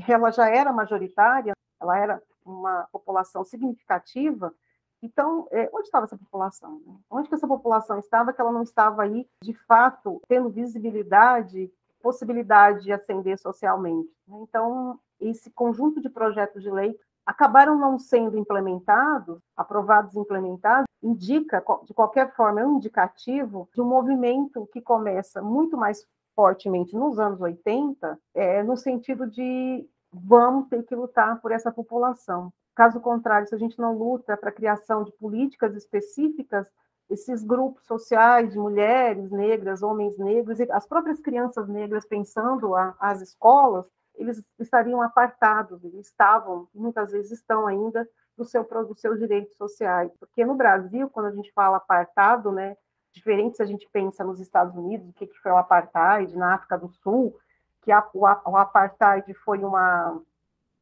[0.08, 4.54] ela já era majoritária, ela era uma população significativa,
[5.02, 6.80] então, é, onde estava essa população?
[6.84, 6.96] Né?
[7.10, 11.70] Onde que essa população estava que ela não estava aí, de fato, tendo visibilidade,
[12.02, 14.10] possibilidade de ascender socialmente?
[14.26, 14.38] Né?
[14.40, 21.62] Então, esse conjunto de projetos de lei acabaram não sendo implementados, aprovados e implementados, indica,
[21.84, 26.06] de qualquer forma, é um indicativo de um movimento que começa muito mais
[26.36, 32.52] fortemente nos anos 80, é, no sentido de vamos ter que lutar por essa população.
[32.74, 36.70] Caso contrário, se a gente não luta para a criação de políticas específicas,
[37.08, 42.94] esses grupos sociais de mulheres negras, homens negros, e as próprias crianças negras pensando a,
[43.00, 43.86] as escolas,
[44.16, 50.12] eles estariam apartados, eles estavam, muitas vezes estão ainda, do seu, dos seus direitos sociais.
[50.18, 52.76] Porque no Brasil, quando a gente fala apartado, né,
[53.12, 56.54] diferente se a gente pensa nos Estados Unidos, o que, que foi o apartheid, na
[56.54, 57.38] África do Sul,
[57.82, 60.20] que a, o, o apartheid foi uma,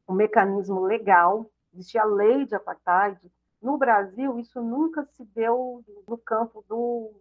[0.07, 3.19] um mecanismo legal, existia a lei de apartheid.
[3.61, 7.13] No Brasil, isso nunca se deu no campo do,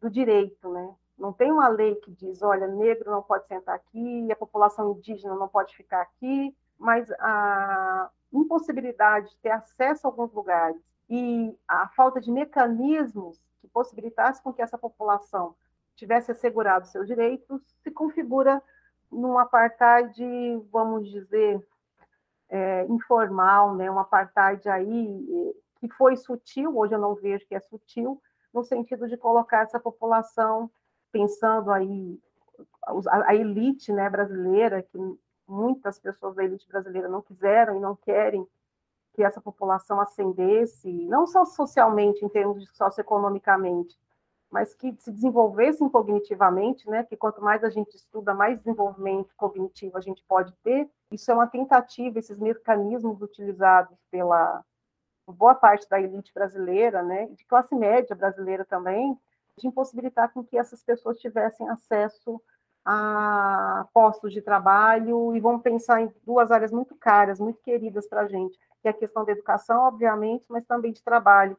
[0.00, 0.94] do direito, né?
[1.20, 5.34] Não tem uma lei que diz, olha, negro não pode sentar aqui, a população indígena
[5.34, 11.88] não pode ficar aqui, mas a impossibilidade de ter acesso a alguns lugares e a
[11.88, 15.54] falta de mecanismos que possibilitasse com que essa população
[15.94, 18.62] tivesse assegurado seus direitos se configura
[19.12, 20.18] num apartheid,
[20.72, 21.62] vamos dizer,
[22.48, 27.60] é, informal, né, um apartheid aí que foi sutil, hoje eu não vejo que é
[27.60, 28.22] sutil,
[28.54, 30.70] no sentido de colocar essa população
[31.10, 32.18] pensando aí
[32.86, 34.98] a, elite né, brasileira, que
[35.46, 38.46] muitas pessoas da elite brasileira não quiseram e não querem
[39.12, 43.98] que essa população ascendesse, não só socialmente, em termos de socioeconomicamente,
[44.50, 47.04] mas que se desenvolvessem cognitivamente, né?
[47.04, 50.88] Que quanto mais a gente estuda, mais desenvolvimento cognitivo a gente pode ter.
[51.12, 54.64] Isso é uma tentativa, esses mecanismos utilizados pela
[55.26, 57.26] boa parte da elite brasileira, né?
[57.26, 59.16] De classe média brasileira também,
[59.60, 62.40] de impossibilitar com que essas pessoas tivessem acesso
[62.84, 68.22] a postos de trabalho e vamos pensar em duas áreas muito caras, muito queridas para
[68.22, 71.56] a gente, que é a questão da educação, obviamente, mas também de trabalho.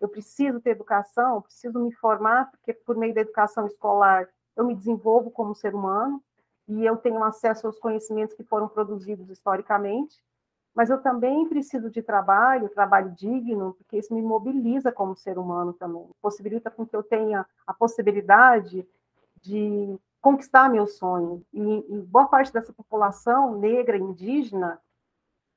[0.00, 4.74] Eu preciso ter educação, preciso me formar, porque por meio da educação escolar eu me
[4.74, 6.22] desenvolvo como ser humano
[6.68, 10.16] e eu tenho acesso aos conhecimentos que foram produzidos historicamente,
[10.74, 15.72] mas eu também preciso de trabalho, trabalho digno, porque isso me mobiliza como ser humano
[15.72, 18.86] também, possibilita com que eu tenha a possibilidade
[19.40, 21.44] de conquistar meu sonho.
[21.52, 24.80] E, e boa parte dessa população negra, indígena,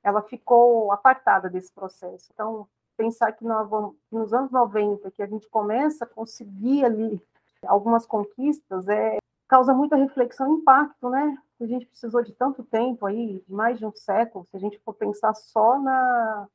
[0.04, 2.30] ela ficou apartada desse processo.
[2.34, 7.22] Então, pensar que nós vamos, nos anos 90, que a gente começa a conseguir ali
[7.66, 11.38] algumas conquistas, é, causa muita reflexão e impacto, né?
[11.60, 14.80] A gente precisou de tanto tempo aí, de mais de um século, se a gente
[14.80, 16.48] for pensar só na,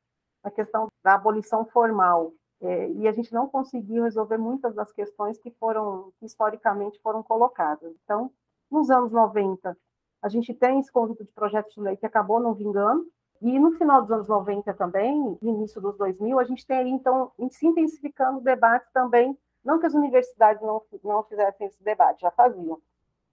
[0.44, 2.32] na questão da abolição formal.
[2.61, 7.22] É, e a gente não conseguiu resolver muitas das questões que foram, que historicamente foram
[7.22, 7.92] colocadas.
[8.05, 8.30] Então,
[8.70, 9.76] nos anos 90,
[10.22, 13.05] a gente tem esse conjunto de projetos de lei que acabou não vingando,
[13.40, 17.32] e no final dos anos 90 também, início dos 2000, a gente tem aí, então,
[17.50, 22.30] se intensificando o debate também, não que as universidades não, não fizessem esse debate, já
[22.30, 22.80] faziam,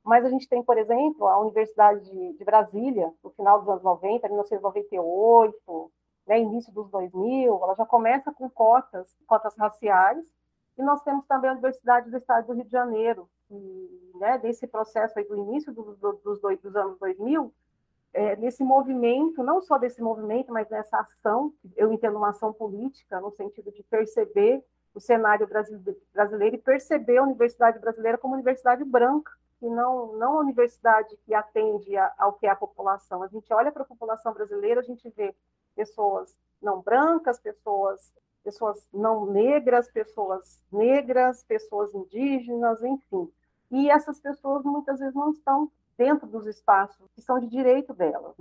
[0.03, 2.03] mas a gente tem, por exemplo, a Universidade
[2.37, 5.91] de, Brasília, no final dos anos 90, 1998,
[6.27, 10.25] né, início dos 2000, ela já começa com cotas, cotas raciais,
[10.77, 14.67] e nós temos também a Universidade do Estado do Rio de Janeiro, e, né, desse
[14.67, 17.53] processo aí do início do, do, dos, dos anos 2000,
[18.13, 23.19] é, nesse movimento, não só desse movimento, mas nessa ação, eu entendo uma ação política,
[23.19, 29.31] no sentido de perceber o cenário brasileiro e perceber a universidade brasileira como universidade branca,
[29.61, 33.21] e não, não a universidade que atende ao que é a população.
[33.23, 35.35] A gente olha para a população brasileira, a gente vê
[35.75, 43.31] pessoas não brancas, pessoas, pessoas não negras, pessoas negras, pessoas indígenas, enfim.
[43.71, 48.35] E essas pessoas muitas vezes não estão dentro dos espaços que são de direito delas.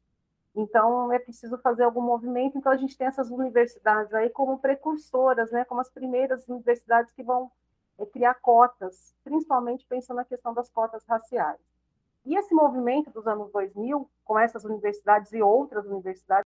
[0.55, 2.59] Então, é preciso fazer algum movimento.
[2.59, 7.23] Então, a gente tem essas universidades aí como precursoras, né, como as primeiras universidades que
[7.23, 7.51] vão
[7.99, 11.61] é, criar cotas, principalmente pensando na questão das cotas raciais.
[12.25, 16.49] E esse movimento dos anos 2000, com essas universidades e outras universidades,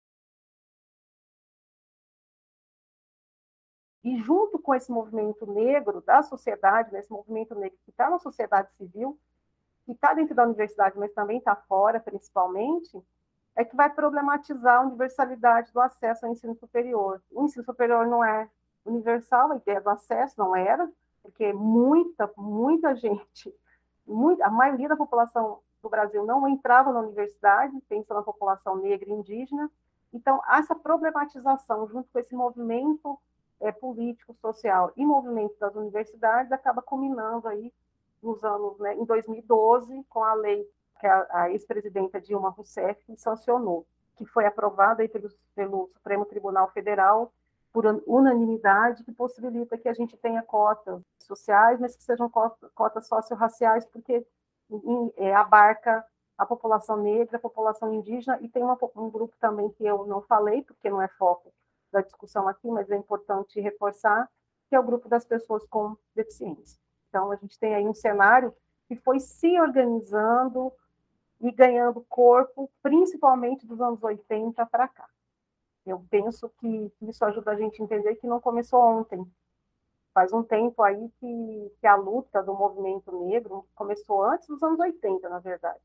[4.05, 8.19] E junto com esse movimento negro da sociedade, né, esse movimento negro que está na
[8.19, 9.19] sociedade civil,
[9.83, 13.03] que está dentro da universidade, mas também está fora, principalmente,
[13.55, 17.19] é que vai problematizar a universalidade do acesso ao ensino superior.
[17.31, 18.47] O ensino superior não é
[18.85, 20.87] universal, a ideia do acesso não era,
[21.25, 23.51] porque muita, muita gente,
[24.05, 29.09] muita, a maioria da população do Brasil não entrava na universidade, pensando na população negra
[29.09, 29.69] e indígena.
[30.13, 33.19] Então, essa problematização, junto com esse movimento
[33.59, 37.73] é, político, social e movimento das universidades acaba culminando aí
[38.21, 40.67] nos anos, né, em 2012, com a lei
[40.99, 43.85] que a, a ex-presidenta Dilma Rousseff sancionou.
[44.15, 47.33] que foi aprovada aí pelo, pelo Supremo Tribunal Federal
[47.75, 52.31] por unanimidade, que possibilita que a gente tenha cotas sociais, mas que sejam
[52.73, 54.25] cotas, socio-raciais, porque
[55.17, 56.01] é, abarca
[56.37, 60.21] a população negra, a população indígena, e tem uma, um grupo também que eu não
[60.21, 61.51] falei, porque não é foco
[61.91, 64.31] da discussão aqui, mas é importante reforçar,
[64.69, 66.79] que é o grupo das pessoas com deficiência.
[67.09, 68.55] Então, a gente tem aí um cenário
[68.87, 70.71] que foi se organizando
[71.41, 75.09] e ganhando corpo, principalmente dos anos 80 para cá.
[75.85, 79.23] Eu penso que isso ajuda a gente a entender que não começou ontem.
[80.15, 84.79] Faz um tempo aí que, que a luta do movimento negro começou antes dos anos
[84.79, 85.79] 80, na verdade.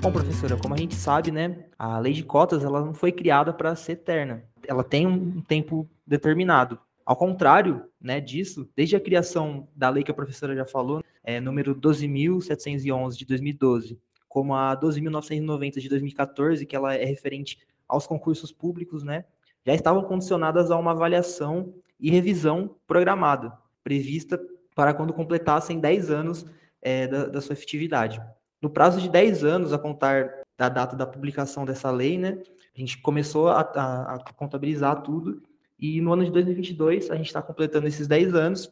[0.00, 3.52] Bom, professora, como a gente sabe, né, a lei de cotas ela não foi criada
[3.52, 4.42] para ser eterna.
[4.66, 6.80] Ela tem um tempo determinado.
[7.04, 11.38] Ao contrário né, disso, desde a criação da lei que a professora já falou, é,
[11.38, 13.98] número 12.711 de 2012,
[14.28, 19.24] como a 12.990 de 2014, que ela é referente aos concursos públicos, né,
[19.66, 23.52] já estavam condicionadas a uma avaliação e revisão programada,
[23.82, 24.40] prevista
[24.74, 26.46] para quando completassem 10 anos
[26.80, 28.20] é, da, da sua efetividade.
[28.60, 32.42] No prazo de 10 anos, a contar da data da publicação dessa lei, né,
[32.74, 35.42] a gente começou a, a, a contabilizar tudo,
[35.78, 38.70] e no ano de 2022, a gente está completando esses 10 anos.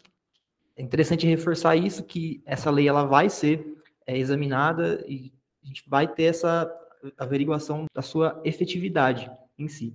[0.76, 3.76] É interessante reforçar isso, que essa lei ela vai ser
[4.06, 5.32] é, examinada e
[5.62, 6.70] a gente vai ter essa
[7.18, 9.94] averiguação da sua efetividade em si.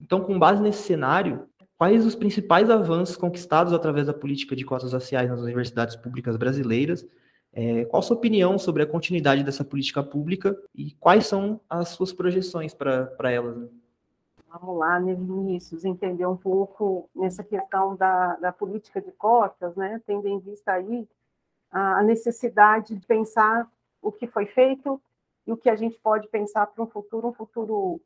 [0.00, 1.46] Então, com base nesse cenário,
[1.76, 7.06] quais os principais avanços conquistados através da política de cotas raciais nas universidades públicas brasileiras
[7.56, 11.88] é, qual a sua opinião sobre a continuidade dessa política pública e quais são as
[11.88, 13.56] suas projeções para elas?
[13.56, 13.68] Né?
[14.48, 20.00] Vamos lá, né, Vinícius, entender um pouco nessa questão da, da política de cotas, né,
[20.06, 21.08] tendo em vista aí
[21.70, 23.70] a necessidade de pensar
[24.00, 25.00] o que foi feito
[25.46, 28.00] e o que a gente pode pensar para um futuro, um futuro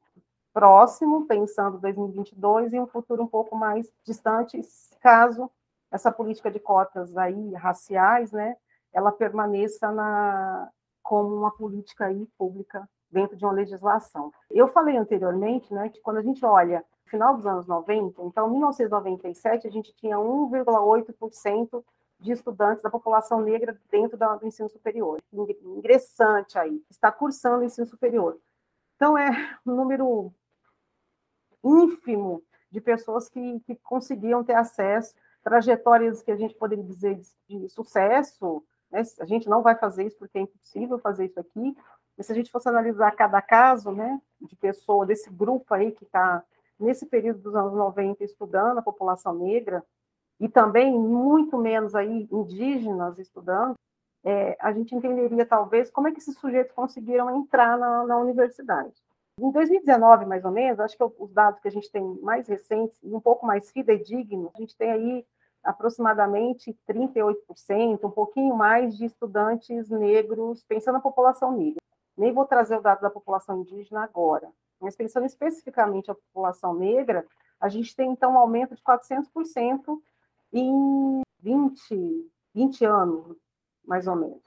[0.52, 4.60] próximo, pensando 2022, e um futuro um pouco mais distante,
[5.00, 5.48] caso
[5.90, 8.56] essa política de cotas aí raciais, né,
[8.92, 10.68] ela permaneça na,
[11.02, 14.32] como uma política aí pública dentro de uma legislação.
[14.50, 18.52] Eu falei anteriormente né, que quando a gente olha final dos anos 90, então, em
[18.52, 21.84] 1997, a gente tinha 1,8%
[22.20, 28.38] de estudantes da população negra dentro do ensino superior, ingressante aí, está cursando ensino superior.
[28.94, 30.32] Então, é um número
[31.64, 37.58] ínfimo de pessoas que, que conseguiam ter acesso, trajetórias que a gente poderia dizer de,
[37.58, 39.02] de sucesso, né?
[39.20, 41.76] A gente não vai fazer isso porque é impossível fazer isso aqui,
[42.20, 46.04] mas se a gente fosse analisar cada caso né, de pessoa, desse grupo aí que
[46.04, 46.44] está
[46.78, 49.82] nesse período dos anos 90 estudando a população negra,
[50.38, 53.74] e também muito menos aí indígenas estudando,
[54.22, 58.92] é, a gente entenderia talvez como é que esses sujeitos conseguiram entrar na, na universidade.
[59.40, 62.98] Em 2019, mais ou menos, acho que os dados que a gente tem mais recentes
[63.02, 65.26] e um pouco mais fidedignos, a gente tem aí
[65.64, 71.80] aproximadamente 38%, um pouquinho mais de estudantes negros, pensando na população negra.
[72.16, 74.50] Nem vou trazer o dado da população indígena agora,
[74.80, 77.26] mas pensando especificamente a população negra,
[77.60, 80.00] a gente tem então um aumento de 400%
[80.52, 83.36] em 20, 20 anos,
[83.84, 84.42] mais ou menos.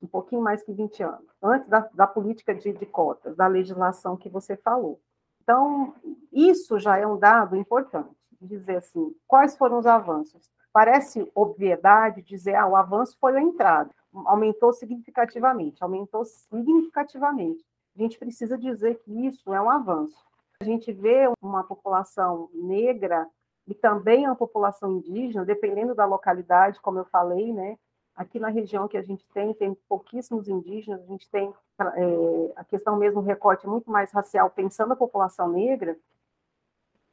[0.00, 4.16] Um pouquinho mais que 20 anos, antes da, da política de, de cotas, da legislação
[4.16, 5.00] que você falou.
[5.42, 5.94] Então,
[6.30, 10.48] isso já é um dado importante, dizer assim, quais foram os avanços?
[10.72, 13.90] Parece obviedade dizer, ah, o avanço foi a entrada,
[14.26, 17.64] aumentou significativamente, aumentou significativamente.
[17.96, 20.16] A gente precisa dizer que isso é um avanço.
[20.60, 23.28] A gente vê uma população negra
[23.66, 27.76] e também uma população indígena, dependendo da localidade, como eu falei, né?
[28.16, 32.64] Aqui na região que a gente tem, tem pouquíssimos indígenas, a gente tem é, a
[32.64, 35.96] questão mesmo, recorte muito mais racial, pensando a população negra,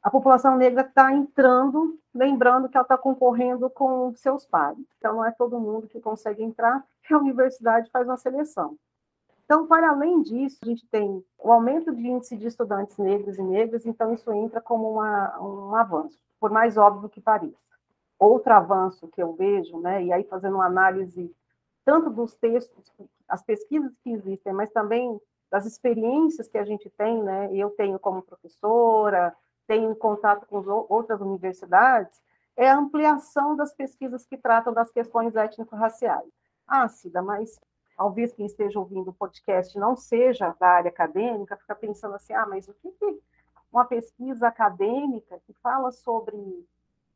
[0.06, 4.86] a população negra está entrando, lembrando que ela está concorrendo com seus pares.
[4.98, 8.78] Então, não é todo mundo que consegue entrar, a universidade faz uma seleção.
[9.44, 13.42] Então, para além disso, a gente tem o aumento de índice de estudantes negros e
[13.42, 17.66] negras, então isso entra como uma, um avanço, por mais óbvio que pareça.
[18.16, 21.34] Outro avanço que eu vejo, né, e aí fazendo uma análise
[21.84, 22.92] tanto dos textos,
[23.28, 27.98] as pesquisas que existem, mas também das experiências que a gente tem, né, eu tenho
[27.98, 29.34] como professora,
[29.66, 32.20] tem contato com outras universidades,
[32.56, 36.26] é a ampliação das pesquisas que tratam das questões étnico-raciais.
[36.66, 37.60] Ah, Cida, mas
[37.96, 42.46] talvez quem esteja ouvindo o podcast não seja da área acadêmica, fica pensando assim, ah,
[42.46, 43.20] mas o que, que
[43.70, 46.66] uma pesquisa acadêmica que fala sobre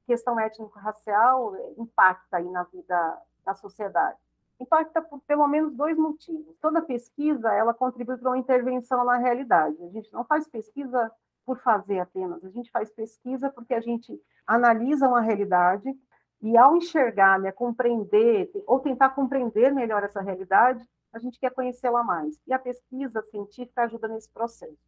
[0.07, 4.18] questão étnico-racial impacta aí na vida da sociedade?
[4.59, 6.55] Impacta por pelo menos dois motivos.
[6.61, 9.82] Toda pesquisa, ela contribui para uma intervenção na realidade.
[9.82, 11.11] A gente não faz pesquisa
[11.51, 15.92] por fazer apenas, a gente faz pesquisa porque a gente analisa uma realidade
[16.40, 22.05] e ao enxergar, né, compreender, ou tentar compreender melhor essa realidade, a gente quer conhecê-la
[22.05, 22.40] mais.
[22.46, 24.78] E a pesquisa científica ajuda nesse processo.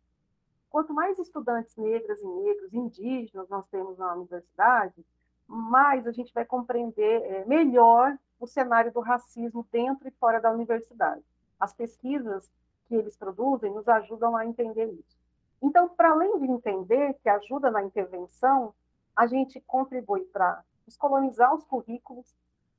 [0.71, 5.05] Quanto mais estudantes negras e negros, indígenas nós temos na universidade,
[5.49, 10.53] mais a gente vai compreender é, melhor o cenário do racismo dentro e fora da
[10.53, 11.25] universidade.
[11.59, 12.49] As pesquisas
[12.87, 15.22] que eles produzem nos ajudam a entender isso.
[15.63, 18.75] Então, para além de entender que ajuda na intervenção,
[19.15, 22.27] a gente contribui para descolonizar os currículos,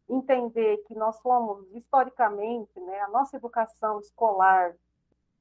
[0.10, 4.76] entender que nós somos, historicamente, né, a nossa educação escolar,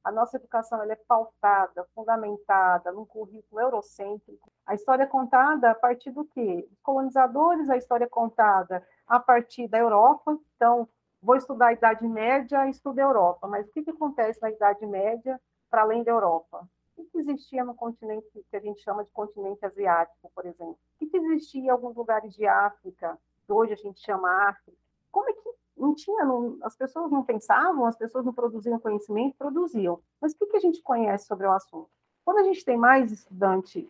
[0.04, 4.50] a nossa educação ela é pautada, fundamentada num currículo eurocêntrico.
[4.66, 6.68] A história é contada a partir do quê?
[6.72, 10.36] Os colonizadores, a história é contada a partir da Europa.
[10.56, 10.88] Então,
[11.22, 13.46] vou estudar a Idade Média, estudo a Europa.
[13.46, 15.40] Mas o que, que acontece na Idade Média
[15.70, 16.68] para além da Europa?
[16.96, 20.78] O que existia no continente que a gente chama de continente asiático, por exemplo?
[21.00, 24.76] O que existia em alguns lugares de África, que hoje a gente chama África?
[25.10, 29.36] Como é que não tinha, não, as pessoas não pensavam, as pessoas não produziam conhecimento,
[29.36, 30.00] produziam.
[30.20, 31.90] Mas o que, que a gente conhece sobre o assunto?
[32.24, 33.88] Quando a gente tem mais estudante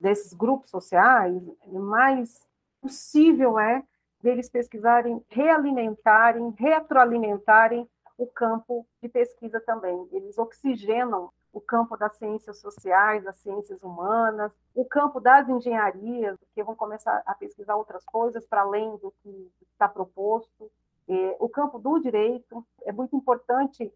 [0.00, 2.46] desses grupos sociais, mais
[2.80, 3.84] possível é
[4.22, 10.08] deles pesquisarem, realimentarem, retroalimentarem o campo de pesquisa também.
[10.12, 16.64] Eles oxigenam o campo das ciências sociais, das ciências humanas, o campo das engenharias, que
[16.64, 20.70] vão começar a pesquisar outras coisas para além do que está proposto.
[21.08, 23.92] É, o campo do direito é muito importante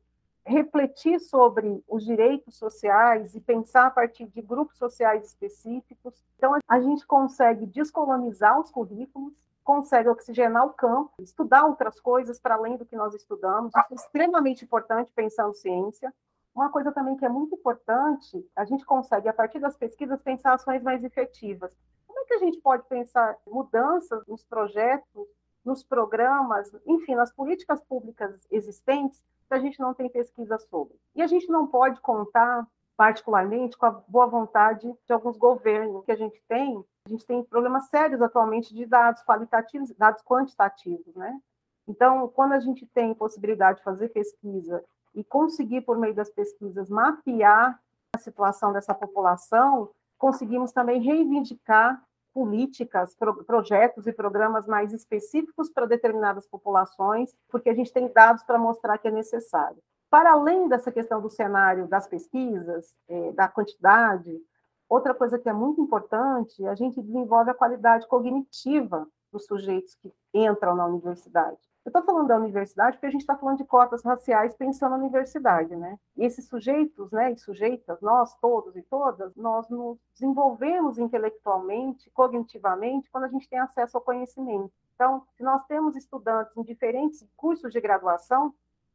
[0.47, 6.15] refletir sobre os direitos sociais e pensar a partir de grupos sociais específicos.
[6.37, 9.35] Então, a gente consegue descolonizar os currículos,
[9.65, 13.73] consegue oxigenar o campo, estudar outras coisas para além do que nós estudamos.
[13.77, 16.15] Isso é extremamente importante pensando ciência.
[16.59, 20.55] Uma coisa também que é muito importante, a gente consegue, a partir das pesquisas, pensar
[20.55, 21.73] ações mais efetivas.
[22.05, 25.29] Como é que a gente pode pensar mudanças nos projetos,
[25.65, 30.99] nos programas, enfim, nas políticas públicas existentes, que a gente não tem pesquisa sobre?
[31.15, 36.11] E a gente não pode contar, particularmente, com a boa vontade de alguns governos que
[36.11, 36.85] a gente tem.
[37.07, 41.41] A gente tem problemas sérios atualmente de dados qualitativos, dados quantitativos, né?
[41.87, 44.85] Então, quando a gente tem possibilidade de fazer pesquisa
[45.15, 47.81] e conseguir, por meio das pesquisas, mapear
[48.15, 52.03] a situação dessa população, conseguimos também reivindicar
[52.33, 58.45] políticas, pro, projetos e programas mais específicos para determinadas populações, porque a gente tem dados
[58.45, 59.79] para mostrar que é necessário.
[60.11, 64.41] Para além dessa questão do cenário das pesquisas, é, da quantidade,
[64.89, 70.13] outra coisa que é muito importante, a gente desenvolve a qualidade cognitiva dos sujeitos que
[70.33, 71.59] entram na universidade.
[71.89, 74.99] Eu estou falando da universidade porque a gente está falando de cotas raciais pensando na
[74.99, 75.99] universidade, né?
[76.19, 83.09] E esses sujeitos, né, e sujeitas, nós todos e todas, nós nos desenvolvemos intelectualmente, cognitivamente,
[83.11, 84.71] quando a gente tem acesso ao conhecimento.
[84.95, 88.53] Então, se nós temos estudantes em diferentes cursos de graduação,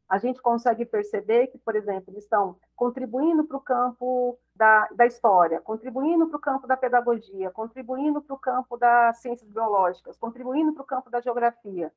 [0.08, 5.08] a gente consegue perceber que, por exemplo, eles estão contribuindo para o campo da, da
[5.08, 10.74] história, contribuindo para o campo da pedagogia, contribuindo para o campo das ciências biológicas, contribuindo
[10.74, 11.92] para o campo da geografia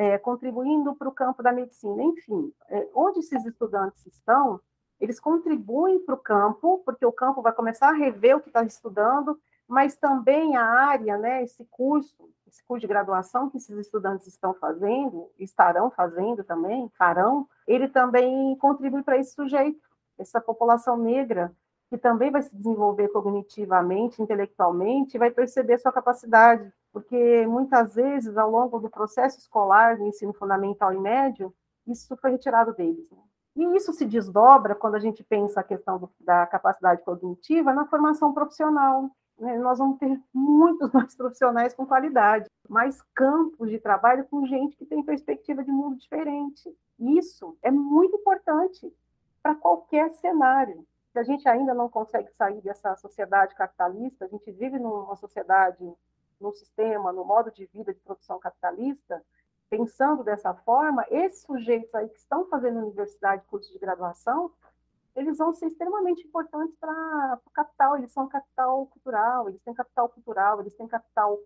[0.00, 4.58] é, contribuindo para o campo da medicina, enfim, é, onde esses estudantes estão,
[4.98, 8.64] eles contribuem para o campo, porque o campo vai começar a rever o que está
[8.64, 9.38] estudando,
[9.68, 12.16] mas também a área, né, esse curso,
[12.48, 18.56] esse curso de graduação que esses estudantes estão fazendo, estarão fazendo também, farão, ele também
[18.56, 19.86] contribui para esse sujeito,
[20.16, 21.54] essa população negra,
[21.90, 28.50] que também vai se desenvolver cognitivamente, intelectualmente, vai perceber sua capacidade porque muitas vezes, ao
[28.50, 31.54] longo do processo escolar, do ensino fundamental e médio,
[31.86, 33.10] isso foi retirado deles.
[33.10, 33.18] Né?
[33.56, 37.86] E isso se desdobra quando a gente pensa a questão do, da capacidade cognitiva na
[37.86, 39.10] formação profissional.
[39.38, 39.58] Né?
[39.58, 44.86] Nós vamos ter muitos mais profissionais com qualidade, mais campos de trabalho com gente que
[44.86, 46.74] tem perspectiva de mundo diferente.
[46.98, 48.92] Isso é muito importante
[49.42, 50.84] para qualquer cenário.
[51.12, 55.92] Se a gente ainda não consegue sair dessa sociedade capitalista, a gente vive numa sociedade
[56.40, 59.22] no sistema, no modo de vida de produção capitalista,
[59.68, 64.52] pensando dessa forma, esses sujeitos aí que estão fazendo universidade, curso de graduação,
[65.14, 70.08] eles vão ser extremamente importantes para o capital, eles são capital cultural, eles têm capital
[70.08, 71.38] cultural, eles têm capital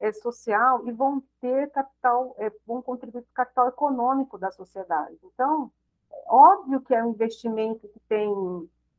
[0.00, 5.18] é, social e vão ter capital, é, vão contribuir para o capital econômico da sociedade.
[5.22, 5.70] Então,
[6.10, 8.28] é óbvio que é um investimento que tem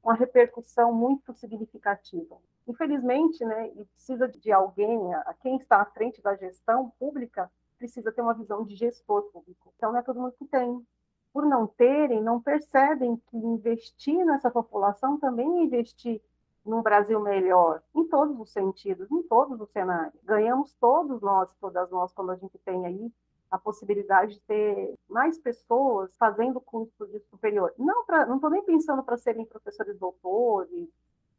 [0.03, 2.37] uma repercussão muito significativa.
[2.67, 8.11] Infelizmente, né, e precisa de alguém, a quem está à frente da gestão pública, precisa
[8.11, 9.73] ter uma visão de gestor público.
[9.75, 10.85] Então, não é todo mundo que tem.
[11.33, 16.21] Por não terem, não percebem que investir nessa população também é investir
[16.65, 20.13] num Brasil melhor, em todos os sentidos, em todos os cenários.
[20.23, 23.11] Ganhamos todos nós, todas nós, quando a gente tem aí
[23.51, 27.73] a possibilidade de ter mais pessoas fazendo curso de superior.
[27.77, 30.89] Não pra, não estou nem pensando para serem professores doutores,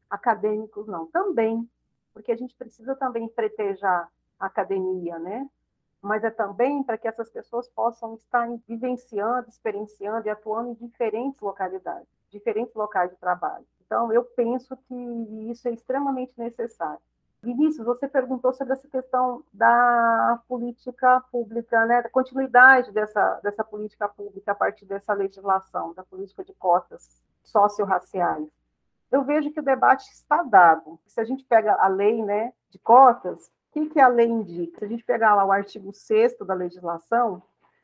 [0.09, 1.07] acadêmicos, não.
[1.07, 1.69] Também,
[2.13, 5.49] porque a gente precisa também pretejar a academia, né?
[6.01, 11.41] Mas é também para que essas pessoas possam estar vivenciando, experienciando e atuando em diferentes
[11.41, 13.65] localidades, diferentes locais de trabalho.
[13.87, 14.95] Então, eu penso que
[15.51, 17.01] isso é extremamente necessário.
[17.45, 24.09] Vinícius, você perguntou sobre essa questão da política pública, né, da continuidade dessa, dessa política
[24.09, 28.49] pública a partir dessa legislação, da política de cotas socio-raciais.
[29.15, 30.99] Eu vejo que o debate está dado.
[31.07, 34.81] Se a gente pega a lei né, de cotas, o que, que a lei indica?
[34.81, 37.41] Se a gente pegar lá o artigo 6 da legislação,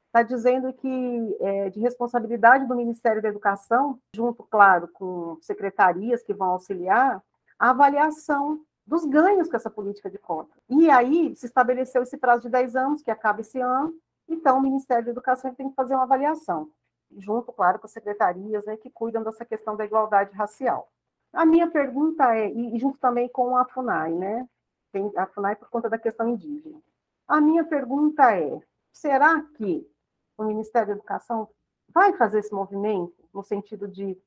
[0.07, 6.35] está dizendo que é, de responsabilidade do Ministério da Educação, junto, claro, com secretarias que
[6.35, 7.23] vão auxiliar,
[7.57, 10.51] a avaliação dos ganhos com essa política de cota.
[10.69, 13.95] E aí se estabeleceu esse prazo de 10 anos, que acaba esse ano,
[14.29, 16.69] então o Ministério da Educação tem que fazer uma avaliação,
[17.17, 20.91] junto, claro, com as secretarias né, que cuidam dessa questão da igualdade racial.
[21.33, 24.49] A minha pergunta é, e junto também com a FUNAI, né?
[24.93, 26.81] Tem a FUNAI por conta da questão indígena.
[27.29, 28.61] A minha pergunta é,
[28.93, 29.89] será que
[30.37, 31.49] o Ministério da Educação
[31.89, 34.19] vai fazer esse movimento no sentido de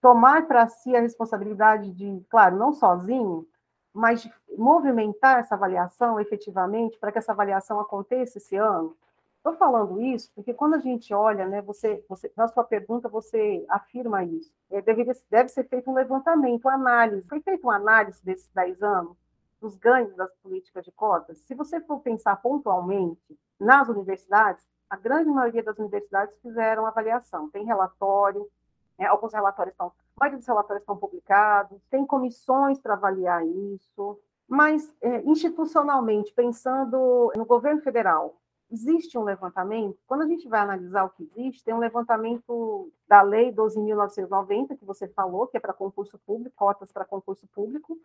[0.00, 3.46] tomar para si a responsabilidade de, claro, não sozinho,
[3.92, 8.96] mas de movimentar essa avaliação efetivamente para que essa avaliação aconteça esse ano?
[9.42, 13.66] Estou falando isso porque quando a gente olha, né, você, você, na sua pergunta, você
[13.68, 14.52] afirma isso.
[14.70, 17.26] É, deve, ser feito um levantamento, uma análise.
[17.26, 19.16] Foi feita uma análise desses 10 anos,
[19.60, 21.38] dos ganhos das políticas de cotas?
[21.38, 27.64] Se você for pensar pontualmente nas universidades, a grande maioria das universidades fizeram avaliação, tem
[27.64, 28.48] relatório,
[28.96, 29.90] é, alguns relatórios estão,
[30.20, 37.80] a relatórios estão publicados, tem comissões para avaliar isso, mas é, institucionalmente, pensando no governo
[37.82, 38.36] federal,
[38.72, 43.20] existe um levantamento, quando a gente vai analisar o que existe, tem um levantamento da
[43.20, 47.98] lei 12.990, que você falou, que é para concurso público, cotas para concurso público,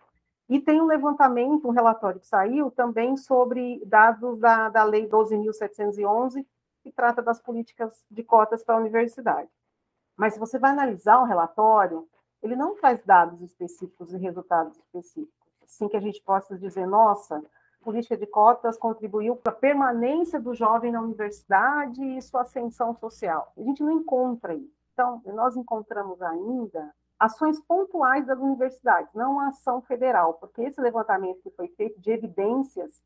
[0.50, 6.46] e tem um levantamento, um relatório que saiu também sobre dados da, da lei 12.711,
[6.84, 9.50] que trata das políticas de cotas para a universidade.
[10.18, 12.08] Mas se você vai analisar o relatório,
[12.42, 15.34] ele não traz dados específicos e resultados específicos.
[15.64, 17.44] Assim que a gente possa dizer, nossa,
[17.82, 23.52] política de cotas contribuiu para a permanência do jovem na universidade e sua ascensão social.
[23.58, 24.78] A gente não encontra isso.
[24.94, 31.42] Então, nós encontramos ainda ações pontuais das universidades, não uma ação federal, porque esse levantamento
[31.42, 33.02] que foi feito de evidências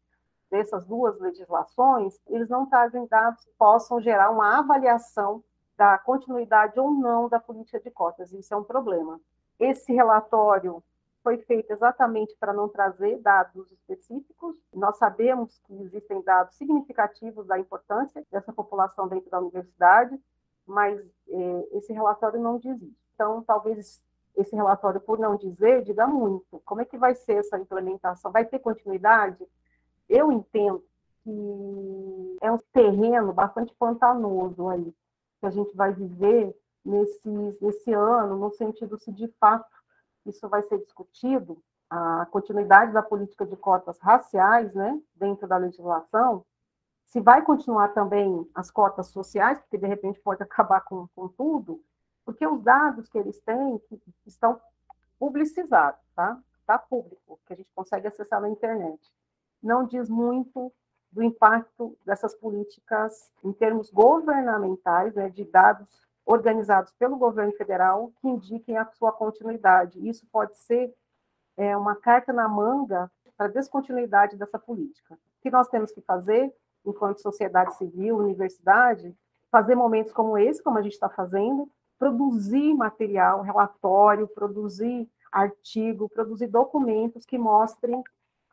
[0.50, 5.42] dessas duas legislações, eles não trazem dados que possam gerar uma avaliação
[5.78, 8.34] da continuidade ou não da política de cotas.
[8.34, 9.20] Isso é um problema.
[9.58, 10.84] Esse relatório
[11.24, 14.56] foi feito exatamente para não trazer dados específicos.
[14.74, 20.20] Nós sabemos que existem dados significativos da importância dessa população dentro da universidade,
[20.66, 22.96] mas eh, esse relatório não diz isso.
[23.14, 24.02] Então, talvez
[24.36, 26.62] esse relatório, por não dizer, diga muito.
[26.66, 28.32] Como é que vai ser essa implementação?
[28.32, 29.46] Vai ter continuidade?
[30.08, 30.84] Eu entendo
[31.24, 34.94] que é um terreno bastante pantanoso aí,
[35.40, 37.30] que a gente vai viver nesse,
[37.62, 39.81] nesse ano, no sentido se de fato
[40.26, 46.46] isso vai ser discutido, a continuidade da política de cotas raciais, né, dentro da legislação,
[47.08, 51.84] se vai continuar também as cotas sociais, porque de repente pode acabar com, com tudo,
[52.24, 53.82] porque os dados que eles têm
[54.26, 54.62] estão
[55.20, 56.40] publicizados, tá?
[56.60, 59.12] Está público, que a gente consegue acessar na internet
[59.62, 60.74] não diz muito
[61.12, 65.90] do impacto dessas políticas em termos governamentais, né, de dados
[66.32, 70.08] organizados pelo governo federal que indiquem a sua continuidade.
[70.08, 70.94] Isso pode ser
[71.58, 75.16] é, uma carta na manga para a descontinuidade dessa política.
[75.16, 76.54] O que nós temos que fazer,
[76.86, 79.14] enquanto sociedade civil, universidade,
[79.52, 81.70] fazer momentos como esse, como a gente está fazendo,
[82.00, 88.02] produzir material, relatório, produzir artigo, produzir documentos que mostrem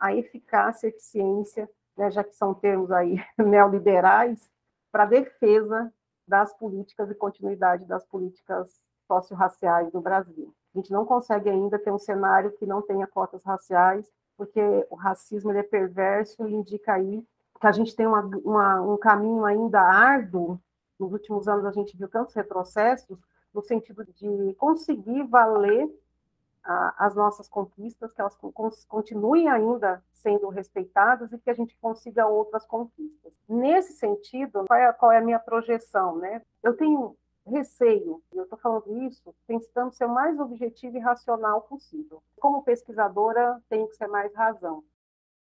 [0.01, 4.51] a eficácia, a eficiência, né, já que são termos aí neoliberais,
[4.91, 5.93] para defesa
[6.29, 8.71] das políticas e continuidade das políticas
[9.07, 10.55] socio-raciais no Brasil.
[10.75, 14.07] A gente não consegue ainda ter um cenário que não tenha cotas raciais,
[14.37, 14.61] porque
[14.91, 17.27] o racismo é perverso e indica aí
[17.61, 20.61] que a gente tem uma, uma, um caminho ainda árduo.
[20.99, 23.19] Nos últimos anos a gente viu tantos retrocessos
[23.53, 25.89] no sentido de conseguir valer
[26.65, 28.37] as nossas conquistas, que elas
[28.87, 33.39] continuem ainda sendo respeitadas e que a gente consiga outras conquistas.
[33.49, 36.17] Nesse sentido, qual é, qual é a minha projeção?
[36.17, 36.43] Né?
[36.63, 41.63] Eu tenho receio, e eu estou falando isso tentando ser o mais objetivo e racional
[41.63, 42.23] possível.
[42.39, 44.85] Como pesquisadora, tenho que ser mais razão.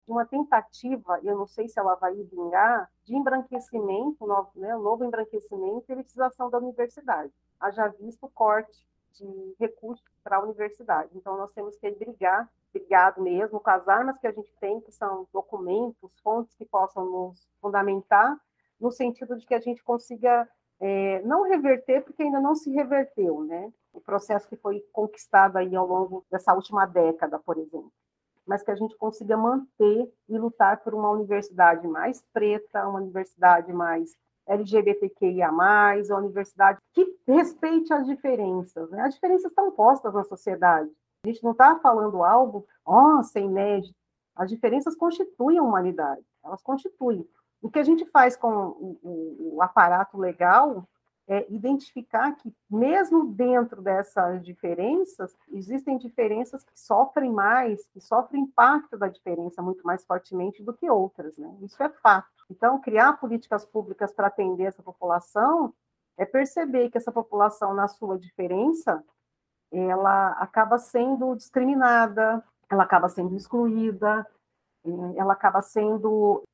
[0.06, 5.84] Uma tentativa, eu não sei se ela vai vingar, de embranquecimento, novo, né, novo embranquecimento
[5.88, 7.32] e elitização da universidade.
[7.58, 11.10] Haja visto o corte de recursos para a universidade.
[11.14, 14.92] Então, nós temos que brigar, brigado mesmo, com as armas que a gente tem, que
[14.92, 18.36] são documentos, fontes que possam nos fundamentar,
[18.80, 20.48] no sentido de que a gente consiga
[20.80, 23.72] é, não reverter, porque ainda não se reverteu, né?
[23.92, 27.92] O processo que foi conquistado aí ao longo dessa última década, por exemplo.
[28.44, 33.72] Mas que a gente consiga manter e lutar por uma universidade mais preta, uma universidade
[33.72, 38.90] mais LGBTQIA+, uma universidade que respeite as diferenças.
[38.90, 39.02] Né?
[39.02, 40.90] As diferenças estão postas na sociedade.
[41.24, 43.94] A gente não está falando algo, nossa, inédito.
[44.36, 47.26] As diferenças constituem a humanidade, elas constituem.
[47.62, 50.86] O que a gente faz com o, o, o aparato legal
[51.26, 58.98] é identificar que, mesmo dentro dessas diferenças, existem diferenças que sofrem mais, que sofrem impacto
[58.98, 61.38] da diferença muito mais fortemente do que outras.
[61.38, 61.50] Né?
[61.62, 62.28] Isso é fato.
[62.50, 65.72] Então, criar políticas públicas para atender essa população
[66.16, 69.02] é perceber que essa população, na sua diferença,
[69.72, 74.26] ela acaba sendo discriminada, ela acaba sendo excluída,
[75.16, 76.44] ela acaba sendo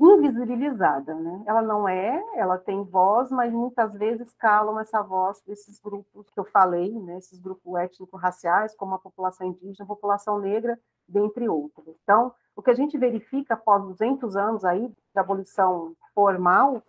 [0.00, 1.42] invisibilizada, né?
[1.46, 6.40] Ela não é, ela tem voz, mas muitas vezes calam essa voz desses grupos que
[6.40, 7.18] eu falei, né?
[7.18, 11.94] Esses grupos étnico-raciais, como a população indígena, a população negra, dentre outros.
[12.02, 16.82] Então, o que a gente verifica após 200 anos aí de abolição formal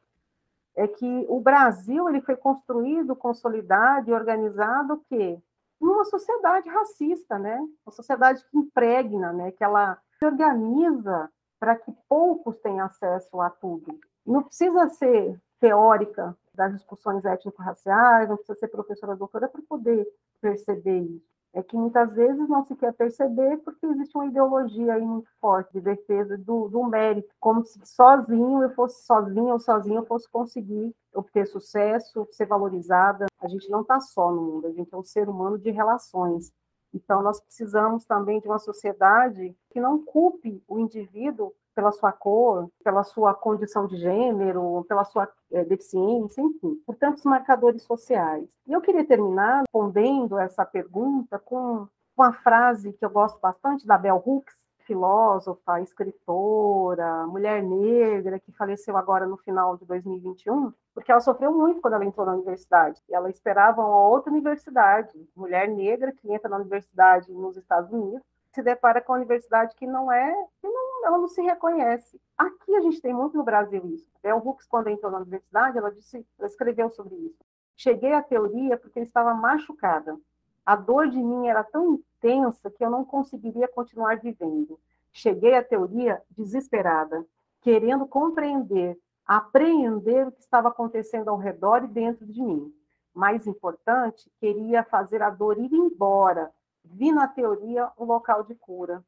[0.75, 5.37] é que o Brasil ele foi construído, consolidado e organizado que
[5.81, 7.57] numa sociedade racista, né?
[7.85, 9.51] Uma sociedade que impregna, né?
[9.51, 11.29] Que ela se organiza
[11.61, 13.99] para que poucos tenham acesso a tudo.
[14.25, 20.07] Não precisa ser teórica das discussões étnico-raciais, não precisa ser professora doutora para poder
[20.41, 21.31] perceber isso.
[21.53, 25.73] É que muitas vezes não se quer perceber porque existe uma ideologia aí muito forte
[25.73, 30.27] de defesa do, do mérito, como se sozinho eu fosse sozinho ou sozinho eu fosse
[30.29, 33.27] conseguir obter sucesso, ser valorizada.
[33.39, 36.51] A gente não está só no mundo, a gente é um ser humano de relações.
[36.93, 42.69] Então, nós precisamos também de uma sociedade que não culpe o indivíduo pela sua cor,
[42.83, 48.49] pela sua condição de gênero, pela sua é, deficiência, enfim, por tantos marcadores sociais.
[48.67, 53.97] E eu queria terminar respondendo essa pergunta com uma frase que eu gosto bastante da
[53.97, 61.21] Bell Hooks, filósofa, escritora, mulher negra, que faleceu agora no final de 2021, porque ela
[61.21, 63.01] sofreu muito quando ela entrou na universidade.
[63.09, 68.21] Ela esperava uma outra universidade, mulher negra que entra na universidade nos Estados Unidos,
[68.53, 72.19] se depara com uma universidade que não é, que não, ela não se reconhece.
[72.37, 74.09] Aqui a gente tem muito no Brasil isso.
[74.21, 77.39] Bell Hooks, quando entrou na universidade, ela disse, ela escreveu sobre isso.
[77.77, 80.17] Cheguei à teoria porque estava machucada.
[80.65, 84.79] A dor de mim era tão intensa que eu não conseguiria continuar vivendo.
[85.11, 87.25] Cheguei à teoria desesperada,
[87.61, 92.73] querendo compreender, apreender o que estava acontecendo ao redor e dentro de mim.
[93.13, 96.51] Mais importante, queria fazer a dor ir embora.
[96.83, 99.03] Vi na teoria um local de cura.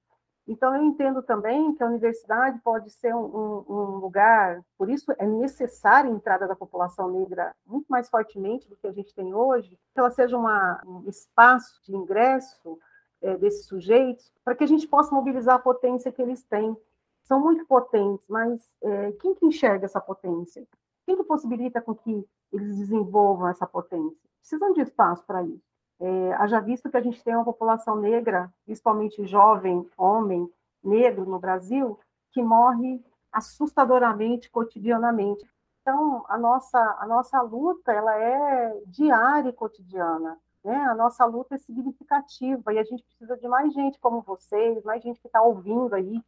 [0.46, 5.26] Então, eu entendo também que a universidade pode ser um, um, lugar, por isso é
[5.26, 9.70] necessária a entrada da população negra muito mais fortemente do que a gente tem hoje,
[9.70, 12.78] que ela seja uma, um espaço de ingresso
[13.22, 16.76] é, desses sujeitos, para que a gente possa mobilizar a potência que eles têm.
[17.24, 20.68] São muito potentes, mas é, quem que enxerga essa potência?
[21.06, 24.18] Quem que possibilita com que eles desenvolvam essa potência?
[24.40, 25.73] Precisam de espaço para isso.
[26.06, 30.52] É, haja visto que a gente tem uma população negra, principalmente jovem, homem,
[30.84, 31.98] negro no Brasil,
[32.34, 33.02] que morre
[33.32, 35.50] assustadoramente, cotidianamente.
[35.82, 40.38] Então, a nossa, a nossa luta ela é diária e cotidiana.
[40.62, 40.76] Né?
[40.76, 45.02] A nossa luta é significativa e a gente precisa de mais gente como vocês, mais
[45.02, 46.22] gente que está ouvindo aí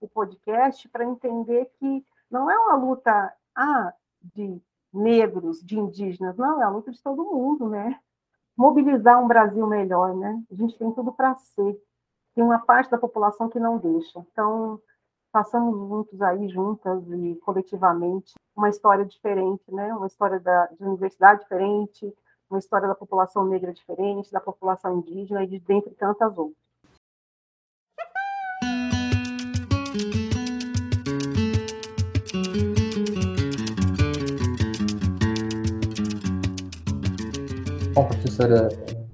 [0.00, 3.94] o podcast para entender que não é uma luta ah,
[4.34, 4.60] de
[4.92, 8.00] negros, de indígenas, não, é a luta de todo mundo, né?
[8.56, 10.42] Mobilizar um Brasil melhor, né?
[10.50, 11.80] A gente tem tudo para ser.
[12.34, 14.18] Tem uma parte da população que não deixa.
[14.32, 14.80] Então,
[15.32, 19.94] passamos juntos aí, juntas e coletivamente, uma história diferente, né?
[19.94, 22.14] Uma história da, de universidade diferente,
[22.50, 26.61] uma história da população negra diferente, da população indígena e de dentre tantas outras.
[37.94, 38.68] Bom, professora,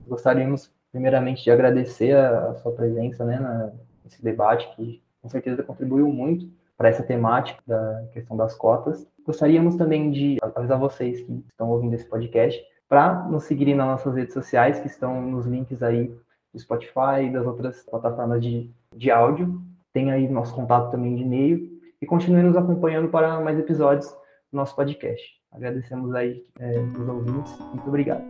[0.07, 3.73] gostaríamos primeiramente de agradecer a, a sua presença né, na,
[4.05, 9.05] nesse debate, que com certeza contribuiu muito para essa temática da questão das cotas.
[9.27, 14.15] Gostaríamos também de avisar vocês que estão ouvindo esse podcast para nos seguirem nas nossas
[14.15, 16.15] redes sociais, que estão nos links aí
[16.55, 19.61] do Spotify e das outras plataformas de, de áudio.
[19.93, 24.09] Tem aí nosso contato também de e-mail e continue nos acompanhando para mais episódios
[24.53, 25.38] do nosso podcast.
[25.53, 27.59] Agradecemos aí é, os ouvintes.
[27.59, 28.25] Muito obrigado.